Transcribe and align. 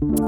Welcome 0.00 0.20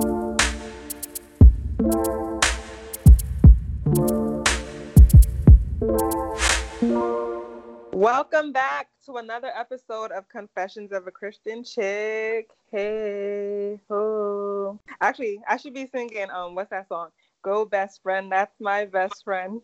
back 8.50 8.88
to 9.06 9.18
another 9.18 9.52
episode 9.56 10.10
of 10.10 10.28
Confessions 10.28 10.90
of 10.90 11.06
a 11.06 11.12
Christian 11.12 11.62
Chick. 11.62 12.50
Hey, 12.72 13.78
ho. 13.88 14.80
Actually, 15.00 15.40
I 15.48 15.56
should 15.56 15.74
be 15.74 15.87
singing 15.87 16.29
um 16.32 16.57
what's 16.57 16.71
that 16.71 16.89
song? 16.89 17.11
Go 17.45 17.64
best 17.64 18.02
friend, 18.02 18.32
that's 18.32 18.59
my 18.59 18.87
best 18.87 19.23
friend. 19.23 19.61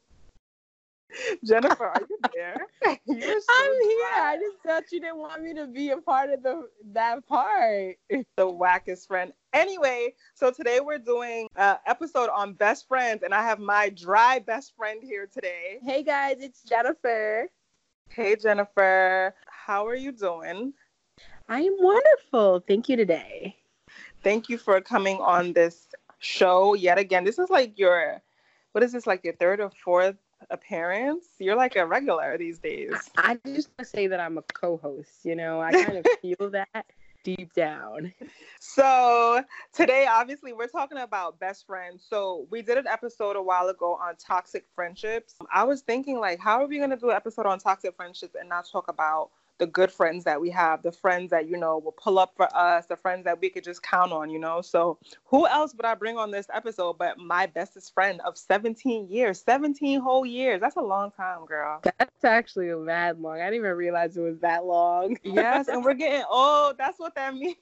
Jennifer, 1.45 1.87
are 1.87 2.07
you 2.09 2.19
there? 2.35 2.67
You're 3.07 3.41
so 3.41 3.47
I'm 3.51 3.73
here. 3.83 4.09
I 4.15 4.39
just 4.41 4.63
thought 4.65 4.85
you 4.93 5.01
didn't 5.01 5.19
want 5.19 5.43
me 5.43 5.55
to 5.55 5.67
be 5.67 5.91
a 5.91 5.97
part 5.97 6.31
of 6.31 6.43
the 6.43 6.69
that 6.93 7.27
part. 7.27 7.97
the 8.11 8.25
wackest 8.39 9.07
friend. 9.07 9.33
Anyway, 9.57 10.13
so 10.35 10.51
today 10.51 10.81
we're 10.81 10.99
doing 10.99 11.49
an 11.57 11.77
episode 11.87 12.29
on 12.29 12.53
best 12.53 12.87
friends, 12.87 13.23
and 13.23 13.33
I 13.33 13.41
have 13.43 13.59
my 13.59 13.89
dry 13.89 14.39
best 14.39 14.77
friend 14.77 15.01
here 15.03 15.27
today. 15.33 15.79
Hey 15.83 16.03
guys, 16.03 16.37
it's 16.41 16.63
Jennifer. 16.63 17.49
Hey, 18.11 18.37
Jennifer. 18.37 19.35
How 19.47 19.87
are 19.87 19.95
you 19.95 20.13
doing? 20.13 20.75
I 21.49 21.63
am 21.63 21.75
wonderful. 21.79 22.65
Thank 22.69 22.91
you 22.91 22.97
today. 22.97 23.57
Thank 24.23 24.51
you 24.51 24.59
for 24.59 24.79
coming 24.83 25.17
on 25.23 25.55
this 25.55 25.89
show 26.19 26.75
yet 26.75 26.99
again. 26.99 27.25
This 27.25 27.39
is 27.39 27.49
like 27.49 27.79
your, 27.79 28.21
what 28.73 28.85
is 28.85 28.93
this, 28.93 29.07
like 29.07 29.25
your 29.25 29.37
third 29.37 29.61
or 29.61 29.71
fourth 29.71 30.17
appearance? 30.51 31.25
You're 31.39 31.57
like 31.57 31.77
a 31.77 31.87
regular 31.87 32.37
these 32.37 32.59
days. 32.59 32.93
I 33.17 33.39
just 33.47 33.71
want 33.71 33.79
to 33.79 33.85
say 33.87 34.07
that 34.09 34.21
I'm 34.21 34.37
a 34.37 34.43
co 34.43 34.77
host. 34.77 35.25
You 35.25 35.35
know, 35.35 35.63
I 35.63 35.73
kind 35.83 35.97
of 35.97 36.07
feel 36.21 36.51
that 36.51 36.85
deep 37.27 37.53
down. 37.55 38.13
So 38.61 39.43
today, 39.73 40.07
obviously, 40.09 40.53
we're 40.53 40.69
talking 40.69 40.99
about 40.99 41.41
best 41.41 41.67
friends. 41.67 42.07
So 42.09 42.47
we 42.51 42.63
did 42.63 42.79
an 42.79 42.87
episode 42.87 43.35
a 43.35 43.43
while 43.43 43.69
ago 43.69 43.99
on 44.01 44.15
toxic 44.17 44.65
friendships. 44.77 45.35
I 45.53 45.65
was 45.65 45.83
thinking, 45.83 46.21
like, 46.21 46.39
how 46.39 46.63
are 46.63 46.69
we 46.69 46.79
going 46.79 46.91
to 46.91 46.97
do 46.97 47.11
an 47.11 47.17
episode 47.17 47.47
on 47.47 47.59
toxic 47.59 47.97
friendships 47.97 48.37
and 48.39 48.49
not 48.49 48.69
talk 48.71 48.87
about 48.89 49.31
the 49.59 49.67
good 49.67 49.91
friends 49.91 50.25
that 50.25 50.41
we 50.41 50.51
have, 50.51 50.83
the 50.83 50.93
friends 50.93 51.31
that, 51.31 51.49
you 51.49 51.57
know, 51.57 51.79
will 51.79 51.93
pull 51.93 52.19
up 52.19 52.35
for 52.37 52.49
us, 52.55 52.87
the 52.87 52.97
friends 52.97 53.25
that 53.25 53.41
we 53.41 53.49
could 53.49 53.65
just 53.65 53.83
count 53.83 54.13
on, 54.13 54.31
you 54.31 54.39
know? 54.39 54.61
So 54.61 54.99
who 55.25 55.47
else 55.47 55.75
would 55.75 55.87
I 55.87 55.95
bring 55.95 56.19
on 56.19 56.31
this 56.31 56.47
episode 56.53 56.99
but 56.99 57.19
my 57.19 57.47
bestest 57.47 57.95
friend 57.95 58.21
of 58.25 58.37
17 58.37 59.09
years, 59.09 59.41
17 59.41 60.01
whole 60.01 60.27
years? 60.27 60.61
That's 60.61 60.77
a 60.77 60.83
long 60.83 61.11
time, 61.11 61.47
girl. 61.47 61.81
That's 61.83 62.25
actually 62.25 62.71
a 62.71 62.77
mad 62.77 63.21
long. 63.21 63.41
I 63.41 63.45
didn't 63.45 63.61
even 63.61 63.77
realize 63.77 64.17
it 64.17 64.21
was 64.21 64.39
that 64.41 64.65
long. 64.65 65.17
yes, 65.23 65.69
and 65.69 65.85
we're 65.85 65.95
getting 66.07 66.25
old. 66.31 66.79
That's 66.79 66.99
what 66.99 67.15
that 67.15 67.35
means. 67.35 67.57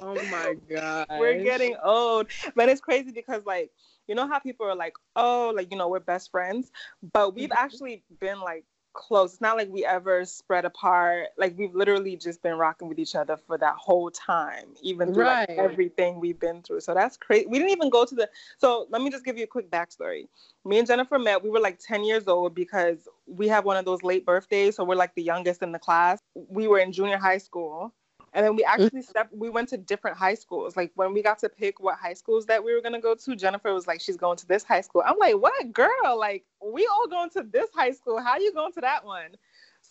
oh 0.00 0.14
my 0.14 0.56
god. 0.68 1.06
We're 1.18 1.42
getting 1.42 1.76
old. 1.82 2.28
But 2.54 2.68
it's 2.68 2.80
crazy 2.80 3.12
because 3.12 3.42
like 3.44 3.70
you 4.08 4.14
know 4.14 4.26
how 4.26 4.38
people 4.38 4.66
are 4.66 4.74
like, 4.74 4.94
oh, 5.16 5.52
like 5.54 5.70
you 5.70 5.78
know, 5.78 5.88
we're 5.88 6.00
best 6.00 6.30
friends, 6.30 6.70
but 7.12 7.34
we've 7.34 7.48
mm-hmm. 7.48 7.64
actually 7.64 8.02
been 8.20 8.40
like 8.40 8.64
close. 8.94 9.32
It's 9.32 9.40
not 9.40 9.56
like 9.56 9.68
we 9.68 9.84
ever 9.84 10.24
spread 10.24 10.64
apart. 10.64 11.28
Like 11.36 11.58
we've 11.58 11.74
literally 11.74 12.16
just 12.16 12.42
been 12.42 12.54
rocking 12.54 12.88
with 12.88 12.98
each 12.98 13.14
other 13.14 13.36
for 13.36 13.58
that 13.58 13.74
whole 13.74 14.10
time, 14.10 14.68
even 14.82 15.12
through 15.12 15.24
right. 15.24 15.48
like, 15.48 15.58
everything 15.58 16.20
we've 16.20 16.40
been 16.40 16.62
through. 16.62 16.80
So 16.80 16.94
that's 16.94 17.16
crazy. 17.16 17.46
We 17.46 17.58
didn't 17.58 17.72
even 17.72 17.90
go 17.90 18.04
to 18.06 18.14
the. 18.14 18.30
So 18.58 18.86
let 18.90 19.02
me 19.02 19.10
just 19.10 19.24
give 19.24 19.36
you 19.36 19.44
a 19.44 19.48
quick 19.48 19.70
backstory. 19.70 20.28
Me 20.64 20.78
and 20.78 20.86
Jennifer 20.86 21.18
met. 21.18 21.42
We 21.42 21.50
were 21.50 21.60
like 21.60 21.78
10 21.78 22.04
years 22.04 22.26
old 22.26 22.54
because 22.54 23.08
we 23.26 23.48
have 23.48 23.64
one 23.64 23.76
of 23.76 23.84
those 23.84 24.02
late 24.02 24.24
birthdays. 24.24 24.76
So 24.76 24.84
we're 24.84 24.94
like 24.94 25.14
the 25.14 25.22
youngest 25.22 25.62
in 25.62 25.72
the 25.72 25.78
class. 25.78 26.20
We 26.34 26.68
were 26.68 26.78
in 26.78 26.92
junior 26.92 27.18
high 27.18 27.38
school 27.38 27.92
and 28.34 28.44
then 28.44 28.56
we 28.56 28.64
actually 28.68 29.02
stepped, 29.02 29.32
we 29.32 29.48
went 29.48 29.68
to 29.70 29.76
different 29.76 30.16
high 30.16 30.34
schools. 30.34 30.76
Like 30.76 30.92
when 30.96 31.14
we 31.14 31.22
got 31.22 31.38
to 31.38 31.48
pick 31.48 31.80
what 31.80 31.96
high 31.96 32.14
schools 32.14 32.46
that 32.46 32.62
we 32.62 32.74
were 32.74 32.80
going 32.80 32.92
to 32.92 33.00
go 33.00 33.14
to, 33.14 33.36
Jennifer 33.36 33.72
was 33.72 33.86
like, 33.86 34.00
she's 34.00 34.16
going 34.16 34.36
to 34.38 34.46
this 34.46 34.64
high 34.64 34.80
school. 34.80 35.02
I'm 35.06 35.18
like, 35.18 35.36
what 35.40 35.72
girl? 35.72 36.18
Like 36.18 36.44
we 36.62 36.86
all 36.86 37.06
going 37.08 37.30
to 37.30 37.44
this 37.44 37.70
high 37.74 37.92
school. 37.92 38.20
How 38.20 38.36
you 38.38 38.52
going 38.52 38.72
to 38.72 38.80
that 38.82 39.04
one? 39.04 39.30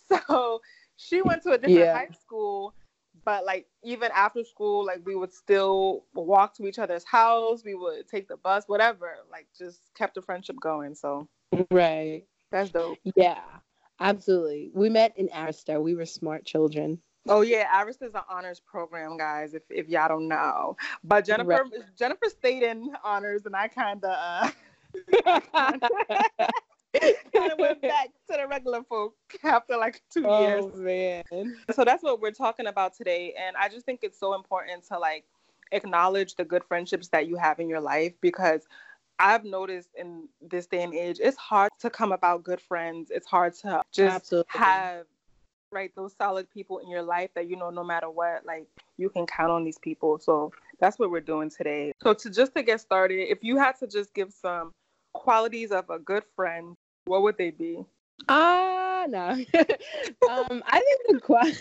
So 0.06 0.60
she 0.96 1.22
went 1.22 1.44
to 1.44 1.52
a 1.52 1.56
different 1.56 1.78
yeah. 1.78 1.96
high 1.96 2.10
school. 2.20 2.74
But 3.24 3.46
like 3.46 3.66
even 3.82 4.10
after 4.14 4.44
school, 4.44 4.84
like 4.84 5.00
we 5.06 5.16
would 5.16 5.32
still 5.32 6.04
walk 6.12 6.54
to 6.56 6.66
each 6.66 6.78
other's 6.78 7.04
house. 7.04 7.62
We 7.64 7.74
would 7.74 8.06
take 8.06 8.28
the 8.28 8.36
bus, 8.36 8.64
whatever. 8.66 9.14
Like 9.30 9.46
just 9.56 9.78
kept 9.96 10.16
the 10.16 10.20
friendship 10.20 10.56
going. 10.60 10.94
So 10.94 11.26
right, 11.70 12.24
that's 12.50 12.68
dope. 12.68 12.98
Yeah, 13.16 13.40
absolutely. 13.98 14.70
We 14.74 14.90
met 14.90 15.16
in 15.16 15.28
Arista. 15.28 15.80
We 15.80 15.94
were 15.94 16.04
smart 16.04 16.44
children. 16.44 17.00
Oh 17.28 17.40
yeah, 17.40 17.66
Arista 17.82 18.02
is 18.02 18.14
an 18.14 18.20
honors 18.28 18.60
program, 18.60 19.16
guys. 19.16 19.54
If 19.54 19.62
if 19.70 19.88
y'all 19.88 20.08
don't 20.08 20.28
know, 20.28 20.76
but 21.02 21.24
Jennifer 21.24 21.48
right. 21.48 21.72
Jennifer 21.98 22.28
stayed 22.28 22.62
in 22.62 22.92
honors, 23.02 23.46
and 23.46 23.56
I 23.56 23.68
kind 23.68 24.04
of 24.04 24.10
uh, 24.10 24.50
kind 25.24 25.82
of 27.52 27.58
went 27.58 27.80
back 27.82 28.10
to 28.30 28.36
the 28.36 28.46
regular 28.48 28.82
folk 28.82 29.14
after 29.42 29.76
like 29.76 30.02
two 30.12 30.24
oh, 30.26 30.46
years. 30.46 30.64
Oh 30.66 30.76
man! 30.76 31.24
So 31.72 31.84
that's 31.84 32.02
what 32.02 32.20
we're 32.20 32.30
talking 32.30 32.66
about 32.66 32.94
today, 32.94 33.34
and 33.38 33.56
I 33.56 33.70
just 33.70 33.86
think 33.86 34.00
it's 34.02 34.20
so 34.20 34.34
important 34.34 34.86
to 34.88 34.98
like 34.98 35.24
acknowledge 35.72 36.34
the 36.34 36.44
good 36.44 36.62
friendships 36.64 37.08
that 37.08 37.26
you 37.26 37.36
have 37.36 37.58
in 37.58 37.68
your 37.68 37.80
life 37.80 38.12
because 38.20 38.66
I've 39.18 39.44
noticed 39.44 39.90
in 39.96 40.28
this 40.42 40.66
day 40.66 40.82
and 40.82 40.94
age, 40.94 41.20
it's 41.22 41.36
hard 41.36 41.70
to 41.80 41.88
come 41.88 42.12
about 42.12 42.44
good 42.44 42.60
friends. 42.60 43.10
It's 43.10 43.26
hard 43.26 43.54
to 43.60 43.82
just 43.92 44.16
Absolutely. 44.16 44.58
have 44.58 45.06
right 45.74 45.92
those 45.96 46.14
solid 46.16 46.48
people 46.50 46.78
in 46.78 46.88
your 46.88 47.02
life 47.02 47.30
that 47.34 47.48
you 47.50 47.56
know 47.56 47.70
no 47.70 47.84
matter 47.84 48.08
what 48.08 48.46
like 48.46 48.66
you 48.96 49.10
can 49.10 49.26
count 49.26 49.50
on 49.50 49.64
these 49.64 49.78
people. 49.78 50.18
So 50.18 50.52
that's 50.80 50.98
what 50.98 51.10
we're 51.10 51.20
doing 51.20 51.50
today. 51.50 51.92
So 52.02 52.14
to 52.14 52.30
just 52.30 52.54
to 52.54 52.62
get 52.62 52.80
started 52.80 53.30
if 53.30 53.42
you 53.42 53.58
had 53.58 53.78
to 53.80 53.86
just 53.86 54.14
give 54.14 54.32
some 54.32 54.72
qualities 55.12 55.70
of 55.72 55.90
a 55.90 55.98
good 55.98 56.24
friend 56.34 56.76
what 57.06 57.22
would 57.22 57.36
they 57.36 57.50
be? 57.50 57.84
Ah, 58.28 58.83
uh, 59.04 59.06
no. 59.06 59.28
um, 60.30 60.62
I 60.66 60.80
think 60.80 61.00
the 61.08 61.20
quality, 61.20 61.58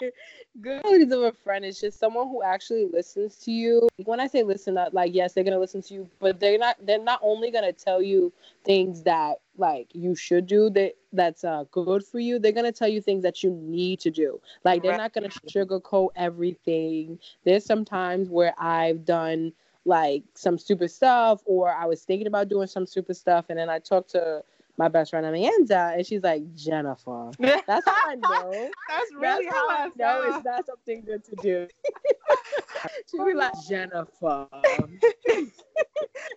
good 0.60 0.82
qualities 0.82 1.12
of 1.12 1.22
a 1.22 1.32
friend 1.32 1.64
is 1.64 1.80
just 1.80 1.98
someone 1.98 2.28
who 2.28 2.42
actually 2.42 2.86
listens 2.86 3.36
to 3.36 3.50
you. 3.50 3.88
When 4.04 4.20
I 4.20 4.26
say 4.26 4.42
listen, 4.42 4.78
up, 4.78 4.92
like 4.92 5.14
yes, 5.14 5.32
they're 5.32 5.44
gonna 5.44 5.58
listen 5.58 5.82
to 5.82 5.94
you, 5.94 6.10
but 6.20 6.40
they're 6.40 6.58
not. 6.58 6.76
They're 6.84 7.02
not 7.02 7.20
only 7.22 7.50
gonna 7.50 7.72
tell 7.72 8.02
you 8.02 8.32
things 8.64 9.02
that 9.04 9.40
like 9.56 9.88
you 9.92 10.14
should 10.14 10.46
do 10.46 10.70
that 10.70 10.92
that's 11.12 11.44
uh, 11.44 11.64
good 11.70 12.04
for 12.04 12.18
you. 12.18 12.38
They're 12.38 12.52
gonna 12.52 12.72
tell 12.72 12.88
you 12.88 13.00
things 13.00 13.22
that 13.22 13.42
you 13.42 13.50
need 13.50 14.00
to 14.00 14.10
do. 14.10 14.40
Like 14.64 14.82
they're 14.82 14.96
not 14.96 15.12
gonna 15.12 15.28
sugarcoat 15.28 16.10
everything. 16.16 17.18
There's 17.44 17.64
some 17.64 17.84
times 17.84 18.28
where 18.28 18.54
I've 18.58 19.04
done 19.04 19.52
like 19.84 20.22
some 20.34 20.58
stupid 20.58 20.90
stuff, 20.90 21.42
or 21.44 21.72
I 21.72 21.84
was 21.86 22.02
thinking 22.02 22.26
about 22.26 22.48
doing 22.48 22.66
some 22.66 22.86
stupid 22.86 23.16
stuff, 23.16 23.46
and 23.48 23.58
then 23.58 23.68
I 23.68 23.78
talked 23.78 24.10
to 24.10 24.42
my 24.76 24.88
best 24.88 25.10
friend 25.10 25.24
Amanda, 25.24 25.92
and 25.96 26.06
she's 26.06 26.22
like 26.22 26.42
Jennifer. 26.54 27.30
That's 27.38 27.86
how 27.86 28.10
I 28.10 28.14
know. 28.16 28.70
That's 28.88 29.14
really 29.14 29.44
That's 29.44 29.56
how, 29.56 29.68
I 29.70 29.90
know 29.96 30.22
it's 30.22 30.44
not 30.44 30.66
something 30.66 31.02
good 31.04 31.24
to 31.24 31.36
do. 31.42 31.68
she'd 33.10 33.24
be 33.24 33.34
like 33.34 33.52
Jennifer. 33.68 34.48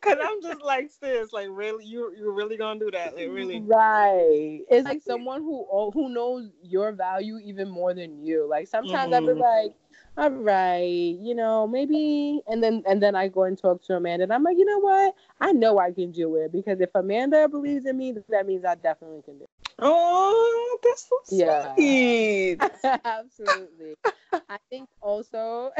Cause 0.01 0.17
I'm 0.21 0.41
just 0.41 0.61
like 0.61 0.91
sis, 0.91 1.33
like 1.33 1.47
really, 1.49 1.85
you 1.85 2.13
you're 2.17 2.31
really 2.31 2.57
gonna 2.57 2.79
do 2.79 2.91
that? 2.91 3.15
Like 3.15 3.29
really? 3.29 3.61
Right. 3.61 4.61
It's 4.69 4.85
like 4.85 5.01
someone 5.01 5.41
who 5.41 5.65
who 5.93 6.09
knows 6.09 6.49
your 6.61 6.91
value 6.91 7.39
even 7.43 7.69
more 7.69 7.93
than 7.93 8.23
you. 8.23 8.47
Like 8.47 8.67
sometimes 8.67 9.13
mm-hmm. 9.13 9.29
I'd 9.29 9.33
be 9.33 9.39
like 9.39 9.73
all 10.17 10.31
right, 10.31 11.15
you 11.21 11.35
know, 11.35 11.67
maybe 11.67 12.41
and 12.47 12.63
then 12.63 12.83
and 12.87 13.01
then 13.01 13.15
I 13.15 13.27
go 13.27 13.43
and 13.43 13.57
talk 13.57 13.83
to 13.83 13.95
Amanda 13.95 14.23
and 14.23 14.33
I'm 14.33 14.43
like, 14.43 14.57
you 14.57 14.65
know 14.65 14.79
what? 14.79 15.13
I 15.39 15.51
know 15.51 15.77
I 15.77 15.91
can 15.91 16.11
do 16.11 16.35
it 16.37 16.51
because 16.51 16.81
if 16.81 16.89
Amanda 16.95 17.47
believes 17.47 17.85
in 17.85 17.97
me, 17.97 18.15
that 18.29 18.47
means 18.47 18.65
I 18.65 18.75
definitely 18.75 19.21
can 19.21 19.37
do 19.37 19.43
it. 19.43 19.69
Oh, 19.79 20.79
that's 20.81 21.07
so 21.07 21.15
sweet. 21.23 22.57
Yeah. 22.57 22.97
Absolutely. 23.05 23.95
I 24.33 24.57
think 24.71 24.89
also 25.01 25.71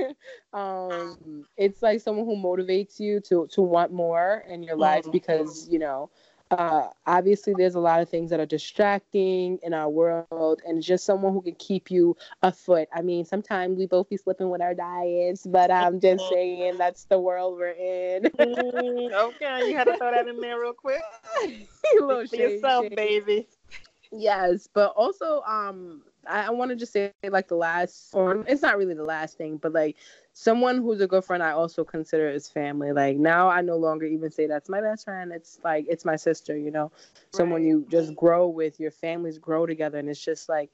um 0.52 1.44
it's 1.56 1.80
like 1.80 2.00
someone 2.00 2.26
who 2.26 2.36
motivates 2.36 2.98
you 2.98 3.20
to 3.20 3.46
to 3.52 3.62
want 3.62 3.92
more 3.92 4.44
in 4.48 4.64
your 4.64 4.76
life 4.76 5.02
mm-hmm. 5.02 5.12
because, 5.12 5.68
you 5.70 5.78
know, 5.78 6.10
uh, 6.54 6.88
obviously 7.06 7.54
there's 7.56 7.74
a 7.74 7.80
lot 7.80 8.00
of 8.00 8.08
things 8.08 8.30
that 8.30 8.40
are 8.40 8.46
distracting 8.46 9.58
in 9.62 9.74
our 9.74 9.88
world 9.88 10.60
and 10.66 10.82
just 10.82 11.04
someone 11.04 11.32
who 11.32 11.42
can 11.42 11.54
keep 11.56 11.90
you 11.90 12.16
afoot 12.42 12.88
i 12.94 13.02
mean 13.02 13.24
sometimes 13.24 13.76
we 13.76 13.86
both 13.86 14.08
be 14.08 14.16
slipping 14.16 14.50
with 14.50 14.60
our 14.60 14.74
diets 14.74 15.46
but 15.46 15.70
i'm 15.70 16.00
just 16.00 16.28
saying 16.32 16.76
that's 16.78 17.04
the 17.04 17.18
world 17.18 17.58
we're 17.58 17.70
in. 17.70 18.24
Mm, 18.24 19.12
okay 19.12 19.68
you 19.68 19.76
had 19.76 19.84
to 19.84 19.96
throw 19.96 20.10
that 20.12 20.28
in 20.28 20.40
there 20.40 20.60
real 20.60 20.72
quick. 20.72 21.02
A 21.44 21.48
little 22.00 22.26
shade, 22.26 22.38
yourself 22.38 22.84
shade. 22.84 22.96
baby. 22.96 23.48
Yes 24.12 24.68
but 24.72 24.92
also 24.96 25.42
um 25.42 26.02
I, 26.28 26.46
I 26.46 26.50
want 26.50 26.70
to 26.70 26.76
just 26.76 26.92
say 26.92 27.12
like 27.28 27.48
the 27.48 27.56
last 27.56 28.10
or 28.14 28.44
it's 28.46 28.62
not 28.62 28.78
really 28.78 28.94
the 28.94 29.04
last 29.04 29.36
thing 29.36 29.56
but 29.56 29.72
like 29.72 29.96
someone 30.34 30.78
who's 30.78 31.00
a 31.00 31.06
good 31.06 31.24
friend 31.24 31.42
I 31.42 31.52
also 31.52 31.84
consider 31.84 32.28
as 32.28 32.48
family. 32.48 32.92
Like 32.92 33.16
now 33.16 33.48
I 33.48 33.62
no 33.62 33.76
longer 33.76 34.04
even 34.04 34.30
say 34.30 34.46
that's 34.46 34.68
my 34.68 34.80
best 34.80 35.04
friend. 35.04 35.32
It's 35.32 35.58
like 35.64 35.86
it's 35.88 36.04
my 36.04 36.16
sister, 36.16 36.56
you 36.56 36.70
know. 36.70 36.92
Right. 37.14 37.30
Someone 37.30 37.64
you 37.64 37.86
just 37.88 38.14
grow 38.14 38.48
with, 38.48 38.78
your 38.78 38.90
families 38.90 39.38
grow 39.38 39.64
together 39.64 39.98
and 39.98 40.08
it's 40.08 40.22
just 40.22 40.48
like 40.48 40.70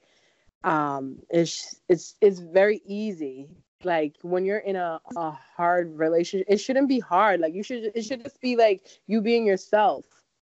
um 0.64 1.18
it's 1.30 1.80
it's 1.88 2.16
it's 2.20 2.38
very 2.38 2.82
easy 2.84 3.48
like 3.82 4.16
when 4.20 4.44
you're 4.44 4.58
in 4.58 4.76
a, 4.76 5.00
a 5.16 5.30
hard 5.30 5.98
relationship 5.98 6.46
it 6.50 6.58
shouldn't 6.58 6.86
be 6.86 6.98
hard 6.98 7.40
like 7.40 7.54
you 7.54 7.62
should 7.62 7.90
it 7.94 8.02
should 8.02 8.22
just 8.22 8.38
be 8.42 8.56
like 8.56 8.86
you 9.06 9.22
being 9.22 9.46
yourself 9.46 10.04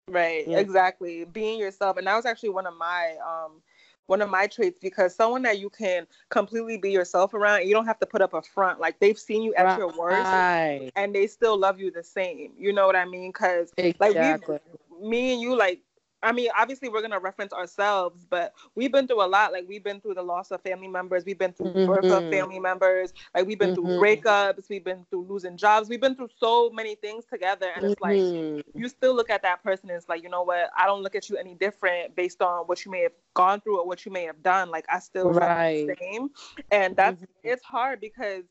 right 0.09 0.49
yeah. 0.49 0.59
exactly 0.59 1.25
being 1.25 1.57
yourself 1.57 1.97
and 1.99 2.07
that 2.09 2.17
was 2.17 2.27
actually 2.27 2.49
one 2.49 2.67
of 2.67 2.77
my 2.77 3.15
um 3.25 3.63
one 4.07 4.21
of 4.21 4.31
my 4.31 4.47
traits 4.47 4.79
because 4.81 5.15
someone 5.15 5.43
that 5.43 5.59
you 5.59 5.71
can 5.71 6.07
completely 6.29 6.77
be 6.77 6.91
yourself 6.91 7.35
around 7.35 7.67
you 7.67 7.73
don't 7.73 7.87
have 7.87 7.99
to 7.99 8.07
put 8.07 8.21
up 8.21 8.35
a 8.35 8.43
front 8.43 8.81
like 8.81 8.99
they've 8.99 9.19
seen 9.19 9.43
you 9.43 9.55
at 9.55 9.65
right. 9.65 9.79
your 9.79 9.93
worst 9.97 10.93
and 10.97 11.15
they 11.15 11.27
still 11.27 11.57
love 11.57 11.81
you 11.81 11.91
the 11.91 12.03
same 12.03 12.53
you 12.59 12.73
know 12.73 12.87
what 12.87 12.97
i 12.97 13.05
mean 13.05 13.31
because 13.31 13.73
exactly. 13.77 14.21
like 14.21 14.63
we 14.91 15.09
me 15.09 15.33
and 15.33 15.41
you 15.41 15.57
like 15.57 15.81
I 16.23 16.33
mean, 16.33 16.51
obviously, 16.57 16.89
we're 16.89 17.03
gonna 17.03 17.19
reference 17.19 17.53
ourselves, 17.53 18.25
but 18.29 18.53
we've 18.75 18.93
been 18.93 19.07
through 19.07 19.25
a 19.25 19.27
lot. 19.27 19.53
Like 19.53 19.65
we've 19.69 19.83
been 19.83 20.01
through 20.01 20.15
the 20.15 20.23
loss 20.23 20.51
of 20.51 20.61
family 20.63 20.89
members, 20.89 21.25
we've 21.25 21.39
been 21.39 21.53
through 21.53 21.73
mm-hmm. 21.73 21.87
birth 21.87 22.05
of 22.05 22.31
family 22.31 22.59
members, 22.59 23.13
like 23.35 23.47
we've 23.47 23.59
been 23.59 23.75
mm-hmm. 23.75 23.85
through 23.85 24.01
breakups, 24.01 24.69
we've 24.69 24.85
been 24.85 25.05
through 25.11 25.27
losing 25.29 25.57
jobs, 25.57 25.89
we've 25.89 26.01
been 26.01 26.15
through 26.15 26.29
so 26.39 26.71
many 26.71 26.95
things 26.95 27.25
together. 27.25 27.71
And 27.75 27.85
it's 27.85 28.01
mm-hmm. 28.01 28.57
like 28.57 28.67
you 28.75 28.89
still 28.89 29.15
look 29.15 29.31
at 29.31 29.43
that 29.43 29.63
person 29.63 29.91
and 29.91 29.97
it's 29.97 30.09
like, 30.09 30.23
you 30.23 30.29
know 30.29 30.43
what? 30.43 30.71
I 30.77 30.87
don't 30.87 31.03
look 31.03 31.15
at 31.15 31.29
you 31.29 31.37
any 31.37 31.55
different 31.55 32.15
based 32.15 32.41
on 32.41 32.67
what 32.67 32.85
you 32.85 32.91
may 32.91 33.03
have 33.03 33.13
gone 33.35 33.61
through 33.61 33.81
or 33.81 33.87
what 33.87 34.07
you 34.07 34.13
may 34.13 34.25
have 34.25 34.43
done. 34.43 34.71
Like 34.71 34.87
I 34.89 35.01
still 35.01 35.33
right. 35.33 35.87
the 35.87 35.97
same, 36.01 36.31
and 36.71 36.97
that's 36.97 37.17
mm-hmm. 37.17 37.49
it's 37.49 37.65
hard 37.65 38.01
because 38.01 38.45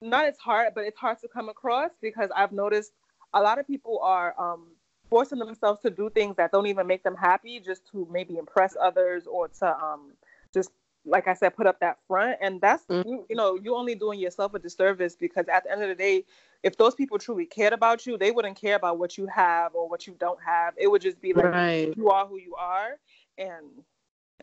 not 0.00 0.26
it's 0.26 0.38
hard, 0.38 0.74
but 0.74 0.84
it's 0.84 0.98
hard 0.98 1.18
to 1.20 1.28
come 1.28 1.48
across 1.48 1.90
because 2.02 2.30
I've 2.36 2.52
noticed 2.52 2.92
a 3.32 3.40
lot 3.40 3.58
of 3.58 3.66
people 3.66 4.00
are 4.02 4.34
um 4.38 4.66
forcing 5.10 5.38
themselves 5.38 5.80
to 5.82 5.90
do 5.90 6.10
things 6.10 6.36
that 6.36 6.52
don't 6.52 6.66
even 6.66 6.86
make 6.86 7.02
them 7.02 7.16
happy 7.16 7.60
just 7.60 7.86
to 7.92 8.06
maybe 8.10 8.36
impress 8.36 8.76
others 8.80 9.26
or 9.26 9.48
to 9.48 9.66
um 9.66 10.12
just 10.52 10.70
like 11.06 11.28
I 11.28 11.34
said, 11.34 11.54
put 11.54 11.66
up 11.66 11.80
that 11.80 11.98
front. 12.08 12.38
And 12.40 12.60
that's 12.60 12.84
mm-hmm. 12.86 13.08
you, 13.08 13.26
you 13.28 13.36
know, 13.36 13.58
you're 13.62 13.76
only 13.76 13.94
doing 13.94 14.18
yourself 14.18 14.54
a 14.54 14.58
disservice 14.58 15.14
because 15.14 15.46
at 15.48 15.64
the 15.64 15.72
end 15.72 15.82
of 15.82 15.88
the 15.88 15.94
day, 15.94 16.24
if 16.62 16.76
those 16.78 16.94
people 16.94 17.18
truly 17.18 17.44
cared 17.44 17.72
about 17.72 18.06
you, 18.06 18.16
they 18.16 18.30
wouldn't 18.30 18.58
care 18.58 18.76
about 18.76 18.98
what 18.98 19.18
you 19.18 19.26
have 19.26 19.74
or 19.74 19.88
what 19.88 20.06
you 20.06 20.16
don't 20.18 20.38
have. 20.42 20.74
It 20.78 20.90
would 20.90 21.02
just 21.02 21.20
be 21.20 21.34
like 21.34 21.44
right. 21.44 21.94
you 21.96 22.08
are 22.10 22.26
who 22.26 22.38
you 22.38 22.54
are 22.54 22.98
and 23.38 23.66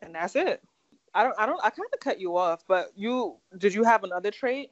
and 0.01 0.15
that's 0.15 0.35
it. 0.35 0.61
I 1.13 1.23
don't 1.23 1.35
I 1.37 1.45
don't 1.45 1.59
I 1.63 1.69
kind 1.71 1.89
of 1.93 1.99
cut 1.99 2.19
you 2.19 2.37
off, 2.37 2.63
but 2.67 2.91
you 2.95 3.37
did 3.57 3.73
you 3.73 3.83
have 3.83 4.03
another 4.03 4.31
trait? 4.31 4.71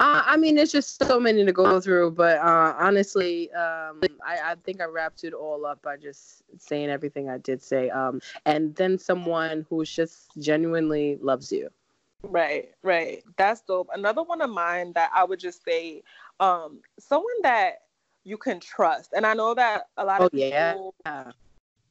Uh, 0.00 0.22
I 0.24 0.38
mean, 0.38 0.56
it's 0.56 0.72
just 0.72 1.04
so 1.04 1.20
many 1.20 1.44
to 1.44 1.52
go 1.52 1.78
through, 1.78 2.12
but 2.12 2.38
uh, 2.38 2.74
honestly, 2.78 3.52
um, 3.52 4.00
I, 4.26 4.52
I, 4.52 4.54
think 4.64 4.80
I 4.80 4.86
wrapped 4.86 5.24
it 5.24 5.34
all 5.34 5.66
up 5.66 5.82
by 5.82 5.98
just 5.98 6.42
saying 6.56 6.88
everything 6.88 7.28
I 7.28 7.36
did 7.36 7.62
say. 7.62 7.90
Um, 7.90 8.22
and 8.46 8.74
then 8.76 8.96
someone 8.96 9.66
who's 9.68 9.94
just 9.94 10.30
genuinely 10.38 11.18
loves 11.20 11.52
you. 11.52 11.68
Right, 12.22 12.70
right. 12.82 13.22
That's 13.36 13.60
dope. 13.60 13.90
Another 13.92 14.22
one 14.22 14.40
of 14.40 14.48
mine 14.48 14.92
that 14.94 15.10
I 15.14 15.22
would 15.22 15.38
just 15.38 15.62
say, 15.64 16.02
um, 16.38 16.80
someone 16.98 17.42
that 17.42 17.82
you 18.24 18.38
can 18.38 18.58
trust. 18.58 19.12
And 19.14 19.26
I 19.26 19.34
know 19.34 19.52
that 19.52 19.88
a 19.98 20.04
lot 20.04 20.22
of 20.22 20.26
oh, 20.26 20.30
people 20.30 20.94
yeah 21.04 21.32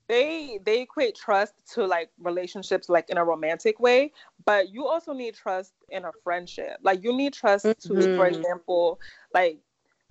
they 0.09 0.59
they 0.65 0.81
equate 0.81 1.15
trust 1.15 1.53
to 1.73 1.85
like 1.85 2.09
relationships 2.19 2.89
like 2.89 3.09
in 3.09 3.17
a 3.17 3.23
romantic 3.23 3.79
way 3.79 4.11
but 4.45 4.73
you 4.73 4.85
also 4.85 5.13
need 5.13 5.33
trust 5.35 5.71
in 5.89 6.03
a 6.03 6.11
friendship 6.23 6.77
like 6.81 7.01
you 7.01 7.15
need 7.15 7.31
trust 7.31 7.65
mm-hmm. 7.65 7.99
to 7.99 8.17
for 8.17 8.25
example 8.25 8.99
like 9.33 9.59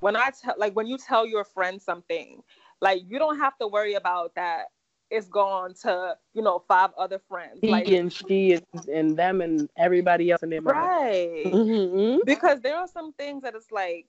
when 0.00 0.16
i 0.16 0.30
tell 0.40 0.54
like 0.56 0.74
when 0.74 0.86
you 0.86 0.96
tell 0.96 1.26
your 1.26 1.44
friend 1.44 1.82
something 1.82 2.40
like 2.80 3.02
you 3.06 3.18
don't 3.18 3.38
have 3.38 3.58
to 3.58 3.66
worry 3.66 3.94
about 3.94 4.34
that 4.34 4.66
it's 5.10 5.28
gone 5.28 5.74
to 5.74 6.16
you 6.32 6.42
know 6.42 6.62
five 6.68 6.90
other 6.96 7.18
friends 7.28 7.58
he 7.60 7.68
like 7.68 7.88
and 7.88 8.12
she 8.12 8.52
and, 8.52 8.88
and 8.88 9.16
them 9.16 9.40
and 9.40 9.68
everybody 9.76 10.30
else 10.30 10.42
in 10.42 10.50
their 10.50 10.60
right 10.60 11.44
mm-hmm. 11.46 12.20
because 12.24 12.60
there 12.60 12.76
are 12.76 12.88
some 12.88 13.12
things 13.14 13.42
that 13.42 13.54
it's 13.54 13.72
like 13.72 14.06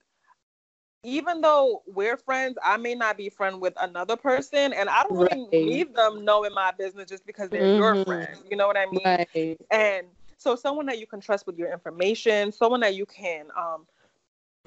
even 1.03 1.41
though 1.41 1.81
we're 1.87 2.17
friends, 2.17 2.57
I 2.63 2.77
may 2.77 2.95
not 2.95 3.17
be 3.17 3.29
friend 3.29 3.61
with 3.61 3.73
another 3.79 4.15
person, 4.15 4.73
and 4.73 4.89
I 4.89 5.03
don't 5.03 5.17
right. 5.17 5.31
really 5.31 5.65
leave 5.65 5.93
them 5.93 6.25
knowing 6.25 6.53
my 6.53 6.71
business 6.77 7.09
just 7.09 7.25
because 7.25 7.49
they're 7.49 7.61
mm-hmm. 7.61 7.95
your 7.95 8.05
friend. 8.05 8.37
You 8.49 8.57
know 8.57 8.67
what 8.67 8.77
I 8.77 8.85
mean? 8.87 9.01
Right. 9.05 9.57
And 9.71 10.07
so, 10.37 10.55
someone 10.55 10.85
that 10.87 10.99
you 10.99 11.07
can 11.07 11.21
trust 11.21 11.47
with 11.47 11.57
your 11.57 11.71
information, 11.71 12.51
someone 12.51 12.81
that 12.81 12.95
you 12.95 13.05
can 13.05 13.47
um, 13.57 13.85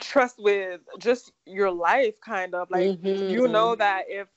trust 0.01 0.37
with 0.39 0.81
just 0.99 1.33
your 1.47 1.71
life, 1.71 2.19
kind 2.21 2.55
of 2.55 2.71
like 2.71 3.01
mm-hmm. 3.01 3.31
you 3.31 3.47
know 3.49 3.75
that 3.75 4.05
if 4.09 4.29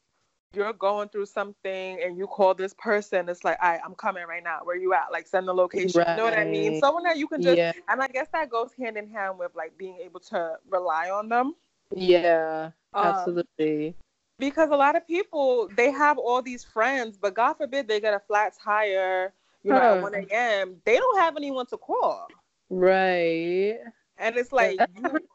you're 0.53 0.73
going 0.73 1.09
through 1.09 1.25
something 1.25 1.99
and 2.01 2.17
you 2.17 2.27
call 2.27 2.53
this 2.53 2.73
person, 2.73 3.27
it's 3.29 3.43
like, 3.43 3.57
I, 3.61 3.79
I'm 3.85 3.95
coming 3.95 4.25
right 4.25 4.43
now. 4.43 4.59
Where 4.63 4.77
you 4.77 4.93
at? 4.93 5.11
Like, 5.11 5.27
send 5.27 5.47
the 5.47 5.53
location. 5.53 5.99
Right. 5.99 6.11
You 6.11 6.17
know 6.17 6.23
what 6.23 6.37
I 6.37 6.45
mean? 6.45 6.79
Someone 6.79 7.03
that 7.03 7.17
you 7.17 7.27
can 7.27 7.41
just, 7.41 7.57
yeah. 7.57 7.73
and 7.89 8.01
I 8.01 8.07
guess 8.07 8.27
that 8.31 8.49
goes 8.49 8.71
hand 8.77 8.97
in 8.97 9.09
hand 9.09 9.37
with 9.37 9.51
like 9.55 9.77
being 9.77 9.97
able 10.03 10.21
to 10.21 10.55
rely 10.69 11.09
on 11.09 11.29
them. 11.29 11.55
Yeah, 11.93 12.71
um, 12.93 13.07
absolutely. 13.07 13.95
Because 14.37 14.69
a 14.69 14.75
lot 14.75 14.95
of 14.95 15.07
people 15.07 15.69
they 15.75 15.91
have 15.91 16.17
all 16.17 16.41
these 16.41 16.63
friends, 16.63 17.17
but 17.17 17.33
God 17.33 17.53
forbid 17.53 17.87
they 17.87 17.99
get 17.99 18.13
a 18.13 18.19
flat 18.19 18.53
tire, 18.61 19.33
you 19.63 19.71
know, 19.71 19.79
huh. 19.79 19.95
at 19.95 20.01
1 20.01 20.15
a.m. 20.15 20.81
They 20.85 20.97
don't 20.97 21.19
have 21.19 21.37
anyone 21.37 21.65
to 21.67 21.77
call. 21.77 22.27
Right. 22.69 23.77
And 24.17 24.37
it's 24.37 24.51
like 24.51 24.79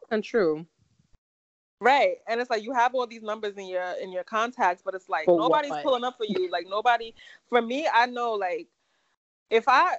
that's 0.09 0.27
true. 0.27 0.65
Right. 1.79 2.17
And 2.27 2.39
it's 2.39 2.49
like 2.49 2.63
you 2.63 2.73
have 2.73 2.93
all 2.93 3.07
these 3.07 3.23
numbers 3.23 3.57
in 3.57 3.67
your 3.67 3.93
in 4.01 4.11
your 4.11 4.23
contacts, 4.23 4.83
but 4.85 4.93
it's 4.93 5.09
like 5.09 5.25
for 5.25 5.37
nobody's 5.37 5.71
what? 5.71 5.83
pulling 5.83 6.03
up 6.03 6.17
for 6.17 6.25
you. 6.27 6.49
Like 6.51 6.67
nobody 6.69 7.13
for 7.49 7.61
me, 7.61 7.87
I 7.91 8.05
know 8.05 8.33
like 8.33 8.67
if 9.49 9.67
I 9.67 9.95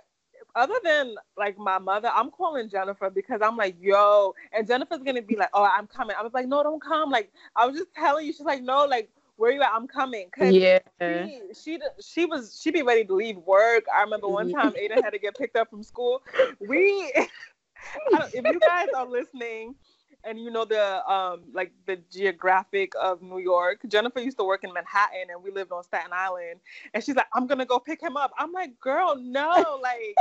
other 0.55 0.75
than 0.85 1.15
like 1.37 1.59
my 1.59 1.79
mother, 1.79 2.11
I'm 2.15 2.31
calling 2.31 2.69
Jennifer 2.69 3.11
because 3.11 3.41
I'm 3.43 3.57
like, 3.57 3.77
yo, 3.81 4.35
and 4.53 4.67
Jennifer's 4.67 5.03
gonna 5.03 5.23
be 5.23 5.37
like, 5.37 5.51
oh, 5.55 5.65
I'm 5.65 5.87
coming. 5.87 6.17
I 6.19 6.23
was 6.23 6.33
like, 6.33 6.47
no, 6.47 6.63
don't 6.63 6.83
come. 6.83 7.11
Like, 7.11 7.33
I 7.57 7.67
was 7.67 7.77
just 7.77 7.95
telling 7.95 8.27
you. 8.27 8.33
She's 8.33 8.47
like, 8.47 8.63
no, 8.63 8.85
like, 8.85 9.11
where 9.37 9.51
you 9.51 9.63
at? 9.63 9.71
I'm 9.75 9.89
coming. 9.89 10.29
Cause 10.37 10.53
yeah. 10.53 10.79
She, 11.01 11.41
she 11.55 11.79
she 12.01 12.27
was 12.27 12.61
she 12.63 12.71
be 12.71 12.83
ready 12.83 13.05
to 13.05 13.15
leave 13.15 13.37
work. 13.39 13.85
I 13.95 14.03
remember 14.03 14.29
one 14.29 14.53
time 14.53 14.73
Aiden 14.73 15.03
had 15.03 15.11
to 15.11 15.19
get 15.19 15.37
picked 15.37 15.57
up 15.57 15.71
from 15.71 15.83
school. 15.83 16.23
We, 16.61 17.13
if 18.13 18.45
you 18.45 18.61
guys 18.61 18.89
are 18.97 19.07
listening, 19.07 19.75
and 20.25 20.39
you 20.39 20.51
know 20.51 20.65
the 20.65 21.11
um 21.11 21.41
like 21.53 21.73
the 21.87 21.99
geographic 22.11 22.93
of 23.01 23.23
New 23.23 23.39
York. 23.39 23.81
Jennifer 23.89 24.21
used 24.21 24.39
to 24.39 24.45
work 24.45 24.65
in 24.65 24.73
Manhattan 24.73 25.31
and 25.31 25.43
we 25.43 25.51
lived 25.51 25.73
on 25.73 25.83
Staten 25.85 26.13
Island. 26.13 26.61
And 26.95 27.03
she's 27.03 27.17
like, 27.17 27.27
I'm 27.33 27.47
gonna 27.47 27.67
go 27.67 27.79
pick 27.79 28.01
him 28.01 28.17
up. 28.17 28.33
I'm 28.39 28.53
like, 28.53 28.79
girl, 28.81 29.17
no, 29.17 29.49
like 29.83 30.15